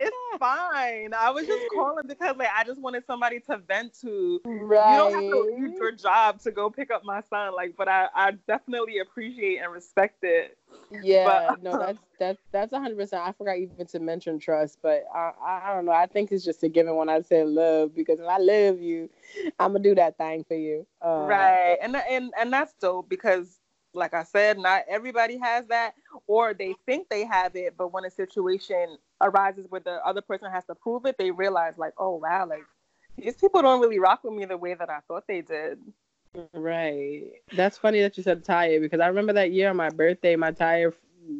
it's 0.00 0.16
fine. 0.38 1.14
I 1.14 1.30
was 1.30 1.46
just 1.46 1.64
calling 1.74 2.06
because 2.06 2.36
like 2.36 2.48
I 2.56 2.64
just 2.64 2.80
wanted 2.80 3.04
somebody 3.06 3.40
to 3.40 3.58
vent 3.58 3.98
to. 4.00 4.40
Right. 4.44 4.92
You 4.92 4.98
don't 4.98 5.12
have 5.12 5.30
to 5.30 5.56
leave 5.56 5.76
your 5.76 5.92
job 5.92 6.40
to 6.42 6.50
go 6.50 6.70
pick 6.70 6.90
up 6.90 7.04
my 7.04 7.22
son. 7.30 7.54
Like, 7.54 7.74
but 7.76 7.88
I, 7.88 8.08
I 8.14 8.32
definitely 8.46 8.98
appreciate 8.98 9.58
and 9.58 9.72
respect 9.72 10.18
it. 10.22 10.56
Yeah, 11.02 11.50
but, 11.50 11.62
no, 11.62 11.78
that's 11.78 11.98
that's 12.18 12.38
that's 12.52 12.72
hundred 12.72 12.98
percent. 12.98 13.22
I 13.26 13.32
forgot 13.32 13.58
even 13.58 13.86
to 13.86 13.98
mention 13.98 14.38
trust, 14.38 14.78
but 14.82 15.04
I, 15.14 15.32
I 15.44 15.74
don't 15.74 15.86
know. 15.86 15.92
I 15.92 16.06
think 16.06 16.30
it's 16.30 16.44
just 16.44 16.62
a 16.62 16.68
given 16.68 16.94
when 16.94 17.08
I 17.08 17.20
say 17.22 17.44
love 17.44 17.94
because 17.94 18.20
if 18.20 18.26
I 18.26 18.38
love 18.38 18.80
you, 18.80 19.10
I'm 19.58 19.72
gonna 19.72 19.80
do 19.80 19.94
that 19.96 20.16
thing 20.16 20.44
for 20.44 20.54
you. 20.54 20.86
Uh, 21.02 21.26
right, 21.26 21.78
and 21.82 21.96
and 21.96 22.32
and 22.38 22.52
that's 22.52 22.74
dope 22.80 23.08
because, 23.08 23.58
like 23.92 24.14
I 24.14 24.22
said, 24.22 24.58
not 24.58 24.84
everybody 24.88 25.38
has 25.38 25.66
that, 25.66 25.94
or 26.26 26.54
they 26.54 26.74
think 26.86 27.08
they 27.08 27.24
have 27.24 27.56
it, 27.56 27.74
but 27.76 27.92
when 27.92 28.04
a 28.04 28.10
situation 28.10 28.98
arises 29.20 29.66
where 29.68 29.80
the 29.80 30.04
other 30.06 30.20
person 30.20 30.50
has 30.50 30.64
to 30.66 30.74
prove 30.74 31.06
it, 31.06 31.16
they 31.18 31.30
realize 31.30 31.74
like, 31.76 31.94
oh 31.98 32.16
wow, 32.16 32.46
like 32.46 32.64
these 33.16 33.36
people 33.36 33.62
don't 33.62 33.80
really 33.80 33.98
rock 33.98 34.22
with 34.22 34.34
me 34.34 34.44
the 34.44 34.56
way 34.56 34.74
that 34.74 34.90
I 34.90 35.00
thought 35.08 35.24
they 35.26 35.40
did. 35.40 35.78
Right. 36.52 37.30
That's 37.52 37.78
funny 37.78 38.00
that 38.00 38.16
you 38.16 38.22
said 38.22 38.44
tire 38.44 38.80
because 38.80 39.00
I 39.00 39.06
remember 39.06 39.32
that 39.34 39.52
year 39.52 39.70
on 39.70 39.76
my 39.76 39.90
birthday, 39.90 40.36
my 40.36 40.50
tire 40.50 40.92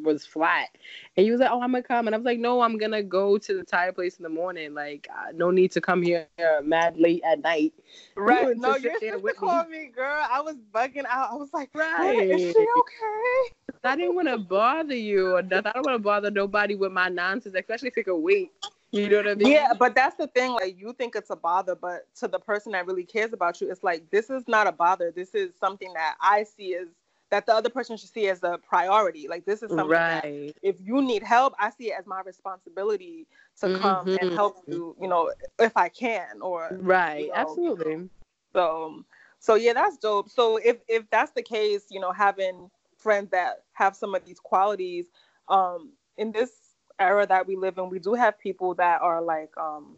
was 0.03 0.25
flat, 0.25 0.69
and 1.17 1.27
you 1.27 1.33
was 1.33 1.41
like, 1.41 1.51
"Oh, 1.51 1.61
I'm 1.61 1.73
gonna 1.73 1.83
come," 1.83 2.07
and 2.07 2.15
I 2.15 2.19
was 2.19 2.25
like, 2.25 2.39
"No, 2.39 2.61
I'm 2.61 2.79
gonna 2.79 3.03
go 3.03 3.37
to 3.37 3.55
the 3.55 3.65
tire 3.65 3.93
place 3.93 4.17
in 4.17 4.23
the 4.23 4.29
morning. 4.29 4.73
Like, 4.73 5.07
uh, 5.11 5.33
no 5.35 5.51
need 5.51 5.73
to 5.73 5.81
come 5.81 6.03
here 6.03 6.27
uh, 6.39 6.63
mad 6.63 6.97
late 6.99 7.23
at 7.25 7.41
night." 7.41 7.75
Right? 8.17 8.57
No, 8.57 8.77
your 8.77 8.93
sister 8.99 9.33
called 9.37 9.69
me, 9.69 9.91
girl. 9.95 10.25
I 10.31 10.41
was 10.41 10.57
bugging 10.73 11.05
out. 11.09 11.33
I 11.33 11.35
was 11.35 11.53
like, 11.53 11.71
"Right? 11.75 12.29
Is 12.31 12.41
she 12.41 12.67
okay?" 12.79 13.55
I 13.83 13.97
didn't 13.97 14.15
want 14.15 14.29
to 14.29 14.39
bother 14.39 14.95
you 14.95 15.37
or 15.37 15.43
nothing. 15.43 15.67
I 15.67 15.73
don't 15.73 15.85
want 15.85 15.97
to 15.97 16.03
bother 16.03 16.31
nobody 16.31 16.75
with 16.75 16.93
my 16.93 17.09
nonsense, 17.09 17.55
especially 17.55 17.89
if 17.89 17.99
it 17.99 18.05
could 18.05 18.17
wait. 18.17 18.51
You 18.95 19.09
know 19.09 19.17
what 19.17 19.29
I 19.29 19.35
mean? 19.35 19.53
Yeah, 19.53 19.73
but 19.79 19.95
that's 19.95 20.17
the 20.17 20.29
thing. 20.29 20.53
Like 20.53 20.79
you 20.79 20.93
think 20.93 21.17
it's 21.17 21.31
a 21.31 21.37
bother, 21.37 21.75
but 21.75 22.07
to 22.21 22.29
the 22.29 22.39
person 22.39 22.73
that 22.73 22.87
really 22.87 23.05
cares 23.05 23.33
about 23.33 23.61
you, 23.61 23.71
it's 23.71 23.83
like 23.83 24.09
this 24.11 24.31
is 24.31 24.47
not 24.47 24.67
a 24.67 24.73
bother. 24.73 25.11
This 25.11 25.35
is 25.35 25.53
something 25.59 25.93
that 25.95 26.17
I 26.21 26.45
see 26.45 26.77
as 26.77 26.89
that 27.31 27.47
the 27.47 27.55
other 27.55 27.71
person 27.71 27.97
should 27.97 28.11
see 28.11 28.29
as 28.29 28.43
a 28.45 28.59
priority. 28.59 29.27
Like 29.27 29.45
this 29.45 29.63
is 29.63 29.71
something 29.71 29.89
right. 29.89 30.55
if 30.63 30.77
you 30.81 31.03
need 31.03 31.25
help, 31.25 31.55
I 31.59 31.71
see 31.71 31.91
it 31.91 31.95
as 31.99 32.07
my 32.07 32.21
responsibility 32.21 33.27
to 33.61 33.67
mm-hmm. 33.67 33.83
come 33.83 34.09
and 34.09 34.19
mm-hmm. 34.19 34.37
help 34.37 34.63
you. 34.69 34.95
You 35.01 35.09
know, 35.09 35.33
if 35.59 35.77
I 35.77 35.89
can, 35.89 36.41
or 36.41 36.69
right, 36.81 37.23
you 37.23 37.29
know. 37.29 37.35
absolutely. 37.35 38.09
So, 38.53 39.05
so 39.41 39.57
yeah, 39.57 39.73
that's 39.73 39.97
dope. 39.97 40.31
So 40.31 40.59
if 40.59 40.77
if 40.87 41.11
that's 41.11 41.33
the 41.33 41.43
case, 41.43 41.87
you 41.91 41.99
know, 41.99 42.13
having 42.13 42.71
friends 42.97 43.31
that 43.33 43.65
have 43.73 43.97
some 43.97 44.15
of 44.15 44.25
these 44.25 44.39
qualities, 44.39 45.07
um, 45.49 45.91
in 46.17 46.31
this 46.31 46.53
era 46.99 47.27
that 47.27 47.47
we 47.47 47.57
live 47.57 47.79
in, 47.79 47.91
we 47.91 47.99
do 47.99 48.15
have 48.15 48.39
people 48.39 48.75
that 48.75 49.03
are 49.03 49.23
like, 49.23 49.57
um, 49.57 49.97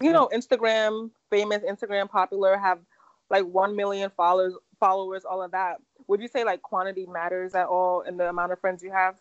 you 0.00 0.12
know, 0.12 0.28
Instagram 0.34 1.10
famous, 1.30 1.62
Instagram 1.62 2.10
popular, 2.10 2.56
have 2.56 2.78
like 3.30 3.44
one 3.44 3.76
million 3.76 4.10
followers, 4.16 4.54
followers, 4.78 5.24
all 5.24 5.42
of 5.42 5.52
that. 5.52 5.76
Would 6.08 6.20
you 6.20 6.28
say 6.28 6.44
like 6.44 6.62
quantity 6.62 7.06
matters 7.06 7.54
at 7.54 7.66
all 7.66 8.02
in 8.02 8.16
the 8.16 8.28
amount 8.28 8.52
of 8.52 8.60
friends 8.60 8.82
you 8.82 8.90
have? 8.90 9.14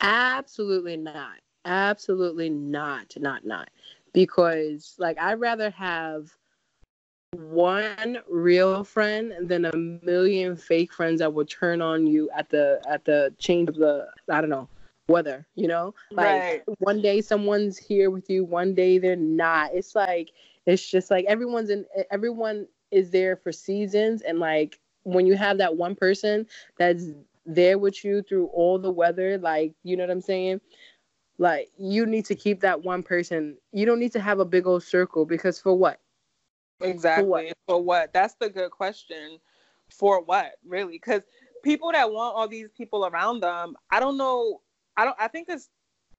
Absolutely 0.00 0.96
not. 0.96 1.38
Absolutely 1.64 2.50
not. 2.50 3.14
Not 3.16 3.44
not. 3.44 3.70
Because 4.12 4.94
like 4.98 5.18
I'd 5.18 5.40
rather 5.40 5.70
have 5.70 6.30
one 7.32 8.18
real 8.28 8.84
friend 8.84 9.32
than 9.40 9.64
a 9.64 9.76
million 9.76 10.56
fake 10.56 10.92
friends 10.92 11.18
that 11.18 11.32
will 11.32 11.46
turn 11.46 11.82
on 11.82 12.06
you 12.06 12.30
at 12.36 12.48
the 12.50 12.80
at 12.88 13.04
the 13.04 13.34
change 13.38 13.68
of 13.68 13.76
the 13.76 14.06
I 14.30 14.40
don't 14.40 14.50
know 14.50 14.68
weather, 15.08 15.46
you 15.54 15.68
know? 15.68 15.94
Like 16.10 16.42
right. 16.42 16.62
one 16.78 17.02
day 17.02 17.20
someone's 17.20 17.78
here 17.78 18.10
with 18.10 18.28
you, 18.30 18.44
one 18.44 18.74
day 18.74 18.98
they're 18.98 19.16
not. 19.16 19.70
It's 19.74 19.94
like 19.94 20.30
it's 20.66 20.88
just 20.90 21.10
like 21.10 21.24
everyone's 21.26 21.70
in 21.70 21.84
everyone 22.10 22.66
is 22.90 23.10
there 23.10 23.36
for 23.36 23.52
seasons 23.52 24.22
and 24.22 24.38
like 24.38 24.78
when 25.02 25.26
you 25.26 25.36
have 25.36 25.58
that 25.58 25.76
one 25.76 25.94
person 25.94 26.46
that's 26.78 27.06
there 27.46 27.78
with 27.78 28.04
you 28.04 28.22
through 28.22 28.46
all 28.46 28.78
the 28.78 28.90
weather, 28.90 29.38
like 29.38 29.74
you 29.82 29.96
know 29.96 30.04
what 30.04 30.10
I'm 30.10 30.20
saying? 30.20 30.60
Like 31.38 31.68
you 31.78 32.06
need 32.06 32.24
to 32.26 32.34
keep 32.34 32.60
that 32.60 32.82
one 32.82 33.02
person. 33.02 33.56
You 33.72 33.86
don't 33.86 33.98
need 33.98 34.12
to 34.12 34.20
have 34.20 34.38
a 34.38 34.44
big 34.44 34.66
old 34.66 34.82
circle 34.82 35.26
because 35.26 35.60
for 35.60 35.74
what? 35.76 36.00
Exactly. 36.80 37.24
For 37.24 37.28
what? 37.28 37.52
For 37.66 37.82
what? 37.82 38.12
That's 38.12 38.34
the 38.34 38.48
good 38.48 38.70
question. 38.70 39.38
For 39.90 40.22
what, 40.22 40.52
really? 40.66 40.92
Because 40.92 41.22
people 41.62 41.92
that 41.92 42.10
want 42.10 42.36
all 42.36 42.48
these 42.48 42.68
people 42.76 43.06
around 43.06 43.40
them, 43.40 43.76
I 43.90 44.00
don't 44.00 44.16
know. 44.16 44.60
I 44.96 45.04
don't. 45.04 45.16
I 45.18 45.28
think 45.28 45.48
it's. 45.48 45.68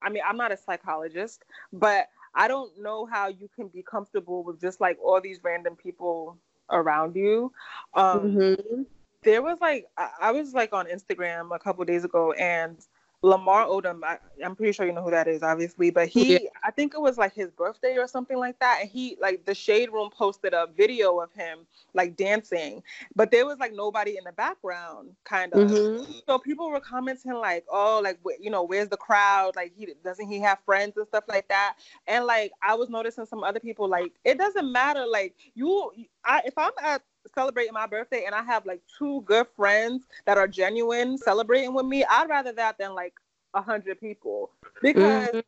I 0.01 0.09
mean, 0.09 0.23
I'm 0.27 0.37
not 0.37 0.51
a 0.51 0.57
psychologist, 0.57 1.43
but 1.73 2.07
I 2.35 2.47
don't 2.47 2.71
know 2.81 3.05
how 3.05 3.29
you 3.29 3.49
can 3.55 3.69
be 3.69 3.81
comfortable 3.81 4.43
with 4.43 4.59
just 4.59 4.81
like 4.81 4.97
all 5.03 5.21
these 5.21 5.39
random 5.43 5.75
people 5.75 6.37
around 6.69 7.15
you. 7.15 7.51
Um, 7.93 8.19
mm-hmm. 8.19 8.81
There 9.23 9.41
was 9.41 9.57
like 9.61 9.85
I, 9.97 10.09
I 10.21 10.31
was 10.31 10.53
like 10.53 10.73
on 10.73 10.87
Instagram 10.87 11.55
a 11.55 11.59
couple 11.59 11.83
days 11.85 12.03
ago, 12.03 12.33
and 12.33 12.77
Lamar 13.25 13.65
Odom, 13.65 14.03
I, 14.03 14.19
am 14.43 14.55
pretty 14.55 14.71
sure 14.71 14.85
you 14.85 14.93
know 14.93 15.01
who 15.01 15.09
that 15.09 15.27
is, 15.27 15.41
obviously, 15.41 15.89
but 15.89 16.07
he, 16.07 16.33
yeah. 16.33 16.49
I 16.63 16.69
think 16.69 16.93
it 16.93 17.01
was 17.01 17.17
like 17.17 17.33
his 17.33 17.49
birthday 17.49 17.97
or 17.97 18.07
something 18.07 18.37
like 18.37 18.59
that. 18.59 18.81
And 18.81 18.89
he, 18.89 19.17
like, 19.19 19.45
the 19.45 19.55
Shade 19.55 19.91
Room 19.91 20.11
posted 20.11 20.53
a 20.53 20.67
video 20.77 21.19
of 21.19 21.33
him, 21.33 21.65
like, 21.95 22.15
dancing, 22.15 22.83
but 23.15 23.31
there 23.31 23.47
was 23.47 23.57
like 23.57 23.73
nobody 23.73 24.11
in 24.17 24.23
the 24.25 24.31
background, 24.31 25.09
kind 25.23 25.51
of. 25.53 25.71
Mm-hmm. 25.71 26.11
So 26.27 26.37
people 26.37 26.69
were 26.69 26.79
commenting, 26.79 27.33
like, 27.33 27.65
oh, 27.71 27.99
like, 28.03 28.19
you 28.39 28.51
know, 28.51 28.61
where's 28.61 28.89
the 28.89 28.97
crowd? 28.97 29.55
Like, 29.55 29.73
he 29.75 29.87
doesn't 30.03 30.27
he 30.27 30.39
have 30.41 30.59
friends 30.63 30.95
and 30.95 31.07
stuff 31.07 31.23
like 31.27 31.47
that? 31.47 31.77
And 32.05 32.25
like, 32.25 32.51
I 32.61 32.75
was 32.75 32.89
noticing 32.89 33.25
some 33.25 33.43
other 33.43 33.59
people, 33.59 33.87
like, 33.87 34.13
it 34.23 34.37
doesn't 34.37 34.71
matter. 34.71 35.03
Like, 35.07 35.33
you, 35.55 35.91
I, 36.23 36.43
if 36.45 36.55
I'm 36.59 36.73
at 36.79 37.01
celebrating 37.33 37.73
my 37.73 37.87
birthday 37.87 38.23
and 38.25 38.35
I 38.35 38.43
have 38.43 38.65
like 38.65 38.81
two 38.97 39.21
good 39.21 39.47
friends 39.55 40.07
that 40.25 40.37
are 40.37 40.47
genuine 40.47 41.17
celebrating 41.17 41.73
with 41.73 41.85
me, 41.85 42.03
I'd 42.03 42.29
rather 42.29 42.51
that 42.53 42.77
than 42.77 42.93
like 42.93 43.13
a 43.53 43.61
hundred 43.61 43.99
people 43.99 44.51
because 44.81 45.29
mm-hmm. 45.29 45.39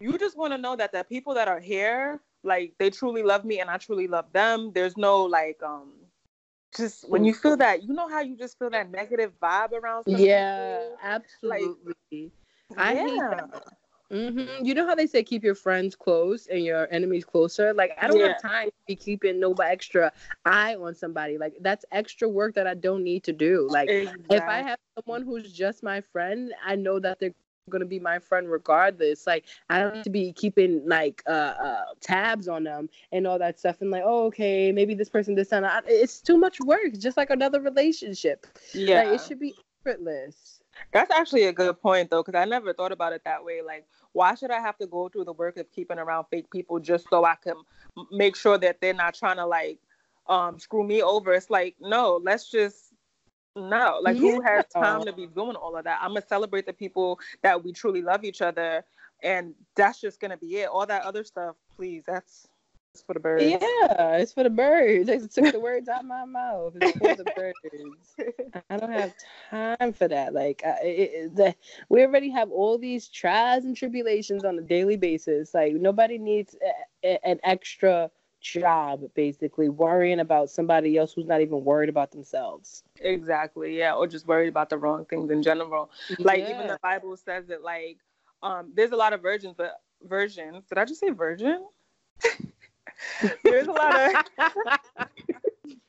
you 0.00 0.18
just 0.18 0.36
want 0.36 0.52
to 0.52 0.58
know 0.58 0.76
that 0.76 0.92
the 0.92 1.04
people 1.04 1.34
that 1.34 1.48
are 1.48 1.60
here, 1.60 2.20
like 2.44 2.74
they 2.78 2.90
truly 2.90 3.22
love 3.22 3.44
me 3.44 3.60
and 3.60 3.70
I 3.70 3.78
truly 3.78 4.06
love 4.06 4.26
them. 4.32 4.72
There's 4.74 4.96
no 4.96 5.24
like 5.24 5.62
um 5.62 5.92
just 6.76 7.08
when 7.08 7.24
you 7.24 7.34
feel 7.34 7.56
that 7.56 7.82
you 7.82 7.94
know 7.94 8.08
how 8.08 8.20
you 8.20 8.36
just 8.36 8.58
feel 8.58 8.70
that 8.70 8.90
negative 8.90 9.32
vibe 9.42 9.72
around 9.72 10.04
yeah 10.06 10.78
people? 10.78 10.98
absolutely 11.02 12.30
like, 12.70 12.78
i 12.78 12.92
yeah. 12.92 13.06
hate 13.06 13.18
that 13.18 13.64
Mm-hmm. 14.12 14.64
You 14.64 14.74
know 14.74 14.86
how 14.86 14.94
they 14.94 15.06
say 15.06 15.22
keep 15.22 15.44
your 15.44 15.54
friends 15.54 15.94
close 15.94 16.46
and 16.46 16.64
your 16.64 16.90
enemies 16.92 17.24
closer? 17.24 17.74
Like 17.74 17.92
I 18.00 18.08
don't 18.08 18.18
yeah. 18.18 18.28
have 18.28 18.42
time 18.42 18.68
to 18.68 18.76
be 18.86 18.96
keeping 18.96 19.38
no 19.38 19.52
extra 19.52 20.12
eye 20.44 20.76
on 20.76 20.94
somebody. 20.94 21.36
Like 21.36 21.54
that's 21.60 21.84
extra 21.92 22.28
work 22.28 22.54
that 22.54 22.66
I 22.66 22.74
don't 22.74 23.04
need 23.04 23.24
to 23.24 23.32
do. 23.32 23.68
Like 23.70 23.88
exactly. 23.90 24.36
if 24.36 24.42
I 24.44 24.62
have 24.62 24.78
someone 24.96 25.22
who's 25.22 25.52
just 25.52 25.82
my 25.82 26.00
friend, 26.00 26.54
I 26.64 26.74
know 26.74 26.98
that 27.00 27.20
they're 27.20 27.34
gonna 27.68 27.84
be 27.84 28.00
my 28.00 28.18
friend 28.18 28.50
regardless. 28.50 29.26
Like 29.26 29.44
I 29.68 29.78
don't 29.80 29.96
need 29.96 30.04
to 30.04 30.10
be 30.10 30.32
keeping 30.32 30.88
like 30.88 31.22
uh, 31.26 31.54
uh, 31.62 31.84
tabs 32.00 32.48
on 32.48 32.64
them 32.64 32.88
and 33.12 33.26
all 33.26 33.38
that 33.38 33.58
stuff. 33.58 33.82
And 33.82 33.90
like, 33.90 34.04
oh, 34.06 34.26
okay, 34.26 34.72
maybe 34.72 34.94
this 34.94 35.10
person 35.10 35.34
this 35.34 35.48
time. 35.48 35.64
It's 35.86 36.22
too 36.22 36.38
much 36.38 36.58
work. 36.60 36.96
Just 36.98 37.18
like 37.18 37.28
another 37.28 37.60
relationship. 37.60 38.46
Yeah, 38.72 39.02
like, 39.02 39.20
it 39.20 39.26
should 39.26 39.40
be 39.40 39.54
effortless. 39.84 40.60
That's 40.92 41.10
actually 41.10 41.44
a 41.44 41.52
good 41.52 41.80
point 41.80 42.10
though, 42.10 42.22
because 42.22 42.38
I 42.38 42.44
never 42.44 42.72
thought 42.72 42.92
about 42.92 43.12
it 43.12 43.22
that 43.24 43.44
way. 43.44 43.62
Like, 43.62 43.86
why 44.12 44.34
should 44.34 44.50
I 44.50 44.60
have 44.60 44.78
to 44.78 44.86
go 44.86 45.08
through 45.08 45.24
the 45.24 45.32
work 45.32 45.56
of 45.56 45.70
keeping 45.70 45.98
around 45.98 46.26
fake 46.30 46.50
people 46.50 46.78
just 46.78 47.06
so 47.10 47.24
I 47.24 47.36
can 47.42 47.56
make 48.10 48.36
sure 48.36 48.58
that 48.58 48.80
they're 48.80 48.94
not 48.94 49.14
trying 49.14 49.36
to 49.36 49.46
like 49.46 49.78
um 50.26 50.58
screw 50.58 50.84
me 50.84 51.02
over? 51.02 51.32
It's 51.32 51.50
like, 51.50 51.76
no, 51.80 52.20
let's 52.22 52.50
just 52.50 52.94
no. 53.56 53.98
Like, 54.02 54.16
yeah. 54.16 54.22
who 54.22 54.40
has 54.42 54.64
time 54.72 55.04
to 55.04 55.12
be 55.12 55.26
doing 55.26 55.56
all 55.56 55.76
of 55.76 55.84
that? 55.84 55.98
I'm 56.00 56.10
gonna 56.10 56.26
celebrate 56.26 56.66
the 56.66 56.72
people 56.72 57.18
that 57.42 57.62
we 57.62 57.72
truly 57.72 58.02
love 58.02 58.24
each 58.24 58.40
other, 58.40 58.84
and 59.22 59.54
that's 59.76 60.00
just 60.00 60.20
gonna 60.20 60.36
be 60.36 60.56
it. 60.56 60.68
All 60.68 60.86
that 60.86 61.02
other 61.02 61.24
stuff, 61.24 61.56
please, 61.76 62.04
that's 62.06 62.46
it's 62.98 63.06
for 63.06 63.14
the 63.14 63.20
birds. 63.20 63.44
Yeah, 63.44 64.16
it's 64.16 64.32
for 64.32 64.42
the 64.42 64.50
birds. 64.50 65.06
They 65.06 65.18
took 65.18 65.52
the 65.52 65.60
words 65.60 65.88
out 65.88 66.00
of 66.00 66.06
my 66.06 66.24
mouth. 66.24 66.74
It's 66.80 66.98
for 66.98 67.14
the 67.14 67.32
birds. 67.36 68.16
I 68.70 68.76
don't 68.76 68.92
have 68.92 69.14
time 69.50 69.92
for 69.92 70.08
that. 70.08 70.34
Like, 70.34 70.62
I, 70.64 70.76
it, 70.82 71.36
the, 71.36 71.54
we 71.88 72.02
already 72.02 72.30
have 72.30 72.50
all 72.50 72.76
these 72.76 73.08
trials 73.08 73.64
and 73.64 73.76
tribulations 73.76 74.44
on 74.44 74.58
a 74.58 74.62
daily 74.62 74.96
basis. 74.96 75.54
Like, 75.54 75.74
nobody 75.74 76.18
needs 76.18 76.56
a, 77.04 77.08
a, 77.08 77.26
an 77.26 77.38
extra 77.44 78.10
job, 78.40 79.02
basically, 79.14 79.68
worrying 79.68 80.18
about 80.18 80.50
somebody 80.50 80.96
else 80.96 81.12
who's 81.12 81.26
not 81.26 81.40
even 81.40 81.62
worried 81.64 81.88
about 81.88 82.10
themselves. 82.10 82.82
Exactly. 83.00 83.78
Yeah, 83.78 83.94
or 83.94 84.08
just 84.08 84.26
worried 84.26 84.48
about 84.48 84.70
the 84.70 84.78
wrong 84.78 85.04
things 85.04 85.30
in 85.30 85.42
general. 85.42 85.90
Like, 86.18 86.40
yeah. 86.40 86.54
even 86.54 86.66
the 86.66 86.78
Bible 86.82 87.16
says 87.16 87.46
that, 87.46 87.62
like, 87.62 87.98
um, 88.42 88.72
there's 88.74 88.90
a 88.90 88.96
lot 88.96 89.12
of 89.12 89.22
virgins, 89.22 89.54
but 89.56 89.80
virgins. 90.02 90.64
Did 90.68 90.78
I 90.78 90.84
just 90.84 90.98
say 91.00 91.10
virgin? 91.10 91.64
there's 93.44 93.66
a 93.66 93.72
lot 93.72 93.94
of 93.94 95.08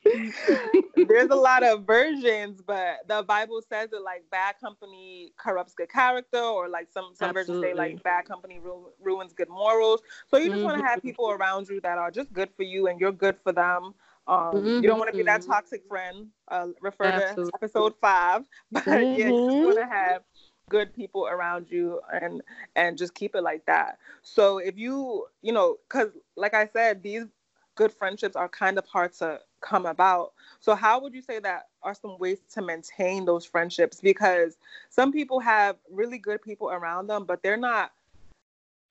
there's 1.08 1.30
a 1.30 1.36
lot 1.36 1.62
of 1.62 1.84
versions, 1.86 2.60
but 2.66 2.98
the 3.08 3.22
Bible 3.22 3.62
says 3.68 3.90
that 3.90 4.02
like 4.02 4.24
bad 4.30 4.56
company 4.60 5.32
corrupts 5.36 5.74
good 5.74 5.90
character, 5.90 6.38
or 6.38 6.68
like 6.68 6.88
some 6.90 7.10
some 7.14 7.30
Absolutely. 7.30 7.54
versions 7.54 7.62
say 7.62 7.74
like 7.74 8.02
bad 8.02 8.26
company 8.26 8.58
ru- 8.58 8.90
ruins 9.00 9.32
good 9.32 9.48
morals. 9.48 10.00
So 10.28 10.38
you 10.38 10.46
just 10.46 10.56
mm-hmm. 10.56 10.64
want 10.64 10.78
to 10.78 10.84
have 10.84 11.02
people 11.02 11.30
around 11.30 11.68
you 11.68 11.80
that 11.82 11.98
are 11.98 12.10
just 12.10 12.32
good 12.32 12.50
for 12.56 12.62
you, 12.62 12.88
and 12.88 13.00
you're 13.00 13.12
good 13.12 13.36
for 13.42 13.52
them. 13.52 13.94
Um, 14.26 14.54
mm-hmm. 14.54 14.66
You 14.66 14.82
don't 14.82 14.98
want 14.98 15.10
to 15.10 15.16
be 15.16 15.24
that 15.24 15.40
mm-hmm. 15.40 15.50
toxic 15.50 15.82
friend. 15.88 16.28
Uh, 16.48 16.68
refer 16.80 17.04
Absolutely. 17.04 17.44
to 17.44 17.50
episode 17.54 17.94
five, 18.00 18.44
but 18.72 18.84
mm-hmm. 18.84 19.18
yeah, 19.18 19.28
you 19.28 19.50
just 19.50 19.66
want 19.66 19.78
to 19.78 19.86
have 19.86 20.22
good 20.70 20.94
people 20.94 21.26
around 21.26 21.66
you 21.68 22.00
and 22.22 22.40
and 22.76 22.96
just 22.96 23.14
keep 23.14 23.34
it 23.34 23.42
like 23.42 23.66
that. 23.66 23.98
So 24.22 24.56
if 24.56 24.78
you 24.78 25.26
you 25.42 25.52
know 25.52 25.76
because 25.86 26.12
like 26.36 26.54
i 26.54 26.66
said 26.66 27.02
these 27.02 27.26
good 27.74 27.92
friendships 27.92 28.36
are 28.36 28.48
kind 28.48 28.78
of 28.78 28.86
hard 28.86 29.12
to 29.14 29.40
come 29.60 29.84
about. 29.84 30.32
So 30.60 30.74
how 30.74 31.00
would 31.00 31.12
you 31.12 31.22
say 31.22 31.38
that 31.40 31.68
are 31.82 31.94
some 31.94 32.18
ways 32.18 32.38
to 32.54 32.62
maintain 32.62 33.24
those 33.24 33.44
friendships? 33.44 34.00
Because 34.00 34.56
some 34.88 35.12
people 35.12 35.40
have 35.40 35.76
really 35.90 36.18
good 36.18 36.40
people 36.40 36.70
around 36.70 37.08
them 37.08 37.24
but 37.26 37.42
they're 37.42 37.58
not 37.58 37.92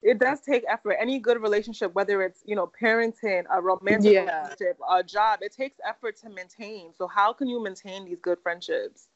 it 0.01 0.17
does 0.17 0.39
take 0.39 0.63
effort. 0.69 0.95
Any 0.97 1.19
good 1.19 1.41
relationship 1.41 1.95
whether 1.95 2.21
it's 2.21 2.41
you 2.45 2.55
know 2.55 2.71
parenting 2.81 3.45
a 3.51 3.61
romantic 3.61 4.13
yeah. 4.13 4.43
relationship 4.43 4.77
a 4.89 5.03
job 5.03 5.39
it 5.41 5.53
takes 5.55 5.79
effort 5.87 6.17
to 6.17 6.29
maintain. 6.29 6.91
So 6.97 7.07
how 7.07 7.31
can 7.33 7.47
you 7.47 7.63
maintain 7.63 8.05
these 8.05 8.19
good 8.19 8.39
friendships 8.43 9.07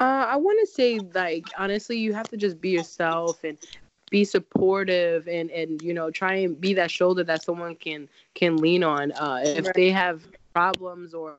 uh, 0.00 0.26
I 0.28 0.36
want 0.36 0.60
to 0.60 0.66
say, 0.66 1.00
like, 1.14 1.44
honestly, 1.56 1.98
you 1.98 2.12
have 2.14 2.28
to 2.30 2.36
just 2.36 2.60
be 2.60 2.70
yourself 2.70 3.44
and 3.44 3.58
be 4.10 4.24
supportive 4.24 5.26
and 5.28 5.50
and 5.50 5.82
you 5.82 5.92
know 5.92 6.10
try 6.10 6.34
and 6.34 6.60
be 6.60 6.74
that 6.74 6.90
shoulder 6.90 7.24
that 7.24 7.42
someone 7.42 7.74
can 7.74 8.08
can 8.34 8.60
lean 8.60 8.84
on 8.84 9.12
uh, 9.12 9.40
if 9.42 9.66
right. 9.66 9.74
they 9.74 9.90
have 9.90 10.24
problems 10.52 11.14
or 11.14 11.38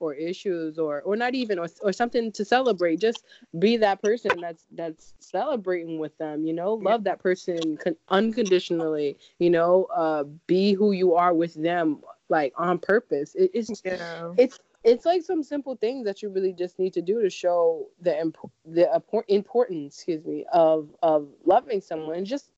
or 0.00 0.14
issues 0.14 0.78
or 0.78 1.00
or 1.02 1.16
not 1.16 1.34
even 1.34 1.58
or, 1.58 1.66
or 1.82 1.92
something 1.92 2.30
to 2.32 2.44
celebrate 2.44 3.00
just 3.00 3.24
be 3.58 3.76
that 3.76 4.02
person 4.02 4.40
that's 4.40 4.66
that's 4.72 5.14
celebrating 5.20 5.98
with 5.98 6.16
them 6.18 6.44
you 6.44 6.52
know 6.52 6.74
love 6.74 7.04
that 7.04 7.18
person 7.18 7.76
con- 7.76 7.96
unconditionally 8.08 9.16
you 9.38 9.50
know 9.50 9.84
uh 9.94 10.24
be 10.46 10.72
who 10.72 10.92
you 10.92 11.14
are 11.14 11.32
with 11.32 11.54
them 11.54 12.00
like 12.28 12.52
on 12.56 12.78
purpose 12.78 13.34
it, 13.34 13.50
it's 13.54 13.82
yeah. 13.84 14.32
it's 14.36 14.58
it's 14.84 15.04
like 15.04 15.22
some 15.22 15.42
simple 15.42 15.76
things 15.76 16.04
that 16.04 16.22
you 16.22 16.28
really 16.30 16.52
just 16.52 16.78
need 16.78 16.92
to 16.94 17.02
do 17.02 17.22
to 17.22 17.30
show 17.30 17.88
the 18.00 18.18
imp- 18.18 18.50
the 18.64 19.02
importance, 19.28 19.96
excuse 19.96 20.24
me, 20.24 20.44
of 20.52 20.88
of 21.02 21.28
loving 21.44 21.80
someone. 21.80 22.24
Just 22.24 22.50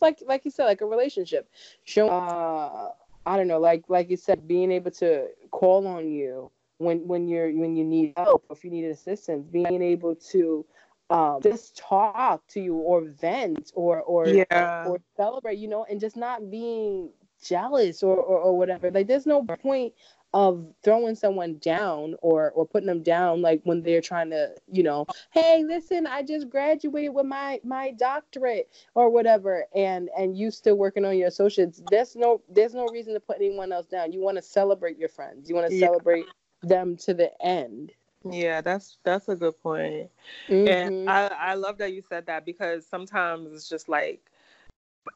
like 0.00 0.22
like 0.26 0.44
you 0.44 0.50
said, 0.50 0.64
like 0.64 0.80
a 0.80 0.86
relationship. 0.86 1.48
Show 1.84 2.08
uh, 2.08 2.90
I 3.26 3.36
don't 3.36 3.48
know, 3.48 3.58
like 3.58 3.84
like 3.88 4.10
you 4.10 4.16
said, 4.16 4.46
being 4.46 4.70
able 4.72 4.90
to 4.92 5.28
call 5.50 5.86
on 5.86 6.08
you 6.08 6.50
when 6.78 7.06
when 7.06 7.28
you're 7.28 7.50
when 7.52 7.76
you 7.76 7.84
need 7.84 8.14
help, 8.16 8.44
if 8.50 8.64
you 8.64 8.70
need 8.70 8.84
assistance, 8.86 9.46
being 9.46 9.82
able 9.82 10.14
to 10.16 10.64
um, 11.10 11.40
just 11.42 11.76
talk 11.76 12.46
to 12.48 12.60
you 12.60 12.76
or 12.76 13.02
vent 13.02 13.72
or 13.74 14.00
or 14.02 14.40
Yeah. 14.50 14.82
or 14.82 14.98
celebrate, 15.16 15.58
you 15.58 15.68
know, 15.68 15.84
and 15.88 16.00
just 16.00 16.16
not 16.16 16.50
being 16.50 17.10
jealous 17.42 18.02
or, 18.02 18.16
or 18.16 18.38
or 18.38 18.56
whatever. 18.58 18.90
Like 18.90 19.06
there's 19.06 19.26
no 19.26 19.42
point 19.62 19.94
of 20.38 20.72
throwing 20.84 21.16
someone 21.16 21.58
down 21.58 22.14
or 22.22 22.52
or 22.52 22.64
putting 22.66 22.86
them 22.86 23.02
down 23.02 23.42
like 23.42 23.60
when 23.64 23.82
they're 23.82 24.00
trying 24.00 24.30
to, 24.30 24.54
you 24.70 24.84
know, 24.84 25.06
hey, 25.32 25.64
listen, 25.66 26.06
I 26.06 26.22
just 26.22 26.48
graduated 26.48 27.14
with 27.14 27.26
my 27.26 27.60
my 27.64 27.90
doctorate 27.92 28.70
or 28.94 29.10
whatever 29.10 29.66
and 29.74 30.08
and 30.16 30.36
you 30.36 30.50
still 30.50 30.76
working 30.76 31.04
on 31.04 31.16
your 31.18 31.28
associates. 31.28 31.82
There's 31.88 32.14
no 32.16 32.42
there's 32.48 32.74
no 32.74 32.86
reason 32.88 33.14
to 33.14 33.20
put 33.20 33.36
anyone 33.38 33.72
else 33.72 33.86
down. 33.86 34.12
You 34.12 34.20
want 34.20 34.36
to 34.36 34.42
celebrate 34.42 34.98
your 34.98 35.08
friends. 35.08 35.48
You 35.48 35.56
want 35.56 35.66
to 35.66 35.76
Yeah. 35.76 35.88
celebrate 35.88 36.32
them 36.62 36.96
to 36.98 37.14
the 37.14 37.30
end. 37.44 37.92
Yeah, 38.24 38.60
that's 38.60 38.98
that's 39.04 39.28
a 39.28 39.36
good 39.36 39.60
point. 39.62 40.10
Mhm. 40.48 40.92
And 40.92 41.08
I, 41.08 41.26
I 41.28 41.54
love 41.54 41.78
that 41.78 41.92
you 41.92 42.02
said 42.02 42.26
that 42.26 42.44
because 42.44 42.86
sometimes 42.86 43.52
it's 43.52 43.68
just 43.68 43.88
like 43.88 44.30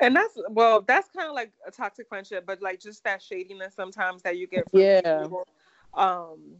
and 0.01 0.15
that's 0.17 0.37
well, 0.51 0.83
that's 0.83 1.09
kind 1.11 1.29
of 1.29 1.35
like 1.35 1.53
a 1.67 1.71
toxic 1.71 2.09
friendship, 2.09 2.45
but 2.47 2.63
like 2.63 2.81
just 2.81 3.05
that 3.05 3.23
shadiness 3.23 3.75
sometimes 3.75 4.23
that 4.23 4.37
you 4.39 4.47
get 4.47 4.69
from 4.71 4.81
Yeah. 4.81 5.03
people. 5.19 5.47
Um 5.95 6.57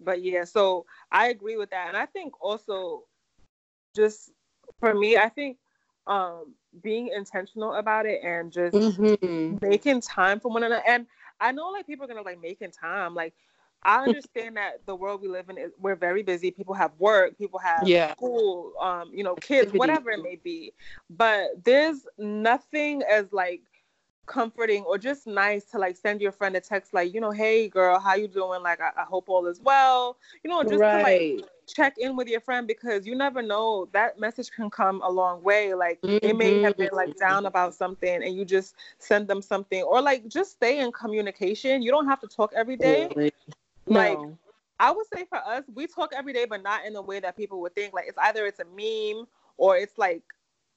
but 0.00 0.22
yeah, 0.22 0.44
so 0.44 0.86
I 1.10 1.28
agree 1.28 1.56
with 1.56 1.70
that. 1.70 1.88
And 1.88 1.96
I 1.96 2.06
think 2.06 2.34
also 2.40 3.04
just 3.94 4.32
for 4.80 4.94
me, 4.94 5.16
I 5.16 5.28
think 5.28 5.58
um 6.06 6.54
being 6.82 7.08
intentional 7.14 7.74
about 7.74 8.06
it 8.06 8.20
and 8.22 8.52
just 8.52 9.00
Mhm. 9.00 9.60
making 9.62 10.00
time 10.00 10.40
for 10.40 10.52
one 10.52 10.64
another. 10.64 10.82
And 10.86 11.06
I 11.40 11.52
know 11.52 11.70
like 11.70 11.86
people 11.86 12.04
are 12.04 12.08
gonna 12.08 12.22
like 12.22 12.40
making 12.40 12.72
time. 12.72 13.14
Like 13.14 13.34
I 13.84 14.04
understand 14.04 14.56
that 14.56 14.86
the 14.86 14.94
world 14.94 15.20
we 15.20 15.28
live 15.28 15.48
in 15.48 15.58
is 15.58 15.72
we're 15.78 15.96
very 15.96 16.22
busy. 16.22 16.50
People 16.50 16.74
have 16.74 16.92
work, 16.98 17.36
people 17.38 17.58
have 17.58 17.90
Yeah. 17.90 18.14
school, 18.14 18.72
um, 18.80 19.10
you 19.14 19.22
know, 19.24 19.36
kids, 19.36 19.72
whatever 19.72 20.10
it 20.10 20.22
may 20.22 20.36
be. 20.36 20.72
But 21.10 21.64
there's 21.64 22.06
nothing 22.18 23.02
as 23.02 23.32
like 23.32 23.62
comforting 24.26 24.82
or 24.84 24.98
just 24.98 25.26
nice 25.26 25.64
to 25.66 25.78
like 25.78 25.96
send 25.96 26.20
your 26.20 26.32
friend 26.32 26.56
a 26.56 26.60
text 26.60 26.94
like, 26.94 27.12
you 27.14 27.20
know, 27.20 27.30
hey 27.30 27.68
girl, 27.68 27.98
how 27.98 28.14
you 28.14 28.28
doing? 28.28 28.62
Like 28.62 28.80
I, 28.80 28.90
I 28.96 29.04
hope 29.04 29.28
all 29.28 29.46
is 29.46 29.60
well. 29.60 30.16
You 30.42 30.50
know, 30.50 30.64
just 30.64 30.90
to 30.90 30.98
like 30.98 31.26
check 31.66 31.96
in 31.98 32.16
with 32.16 32.28
your 32.28 32.40
friend 32.40 32.66
because 32.66 33.06
you 33.06 33.14
never 33.14 33.42
know 33.42 33.88
that 33.92 34.18
message 34.18 34.50
can 34.50 34.70
come 34.70 35.00
a 35.02 35.10
long 35.10 35.42
way 35.42 35.74
like 35.74 36.00
they 36.20 36.32
may 36.32 36.58
have 36.60 36.76
been 36.78 36.90
like 36.92 37.14
Mhm. 37.14 37.16
down 37.16 37.46
about 37.46 37.74
something 37.74 38.22
and 38.22 38.34
you 38.34 38.44
just 38.44 38.74
send 38.98 39.28
them 39.28 39.40
something 39.40 39.82
or 39.82 40.00
like 40.00 40.28
just 40.28 40.52
stay 40.52 40.78
in 40.80 40.92
communication 40.92 41.82
you 41.82 41.90
don't 41.90 42.06
have 42.06 42.20
to 42.20 42.26
talk 42.28 42.52
every 42.54 42.76
day 42.76 43.08
like 43.86 44.20
no. 44.20 44.38
i 44.78 44.90
would 44.90 45.06
say 45.12 45.24
for 45.28 45.38
us 45.38 45.64
we 45.74 45.86
talk 45.86 46.12
every 46.14 46.32
day 46.32 46.44
but 46.44 46.62
not 46.62 46.84
in 46.84 46.92
the 46.92 47.02
way 47.02 47.20
that 47.20 47.36
people 47.36 47.60
would 47.60 47.74
think 47.74 47.92
like 47.94 48.06
it's 48.08 48.18
either 48.18 48.46
it's 48.46 48.60
a 48.60 48.64
meme 48.64 49.26
or 49.56 49.76
it's 49.76 49.98
like 49.98 50.22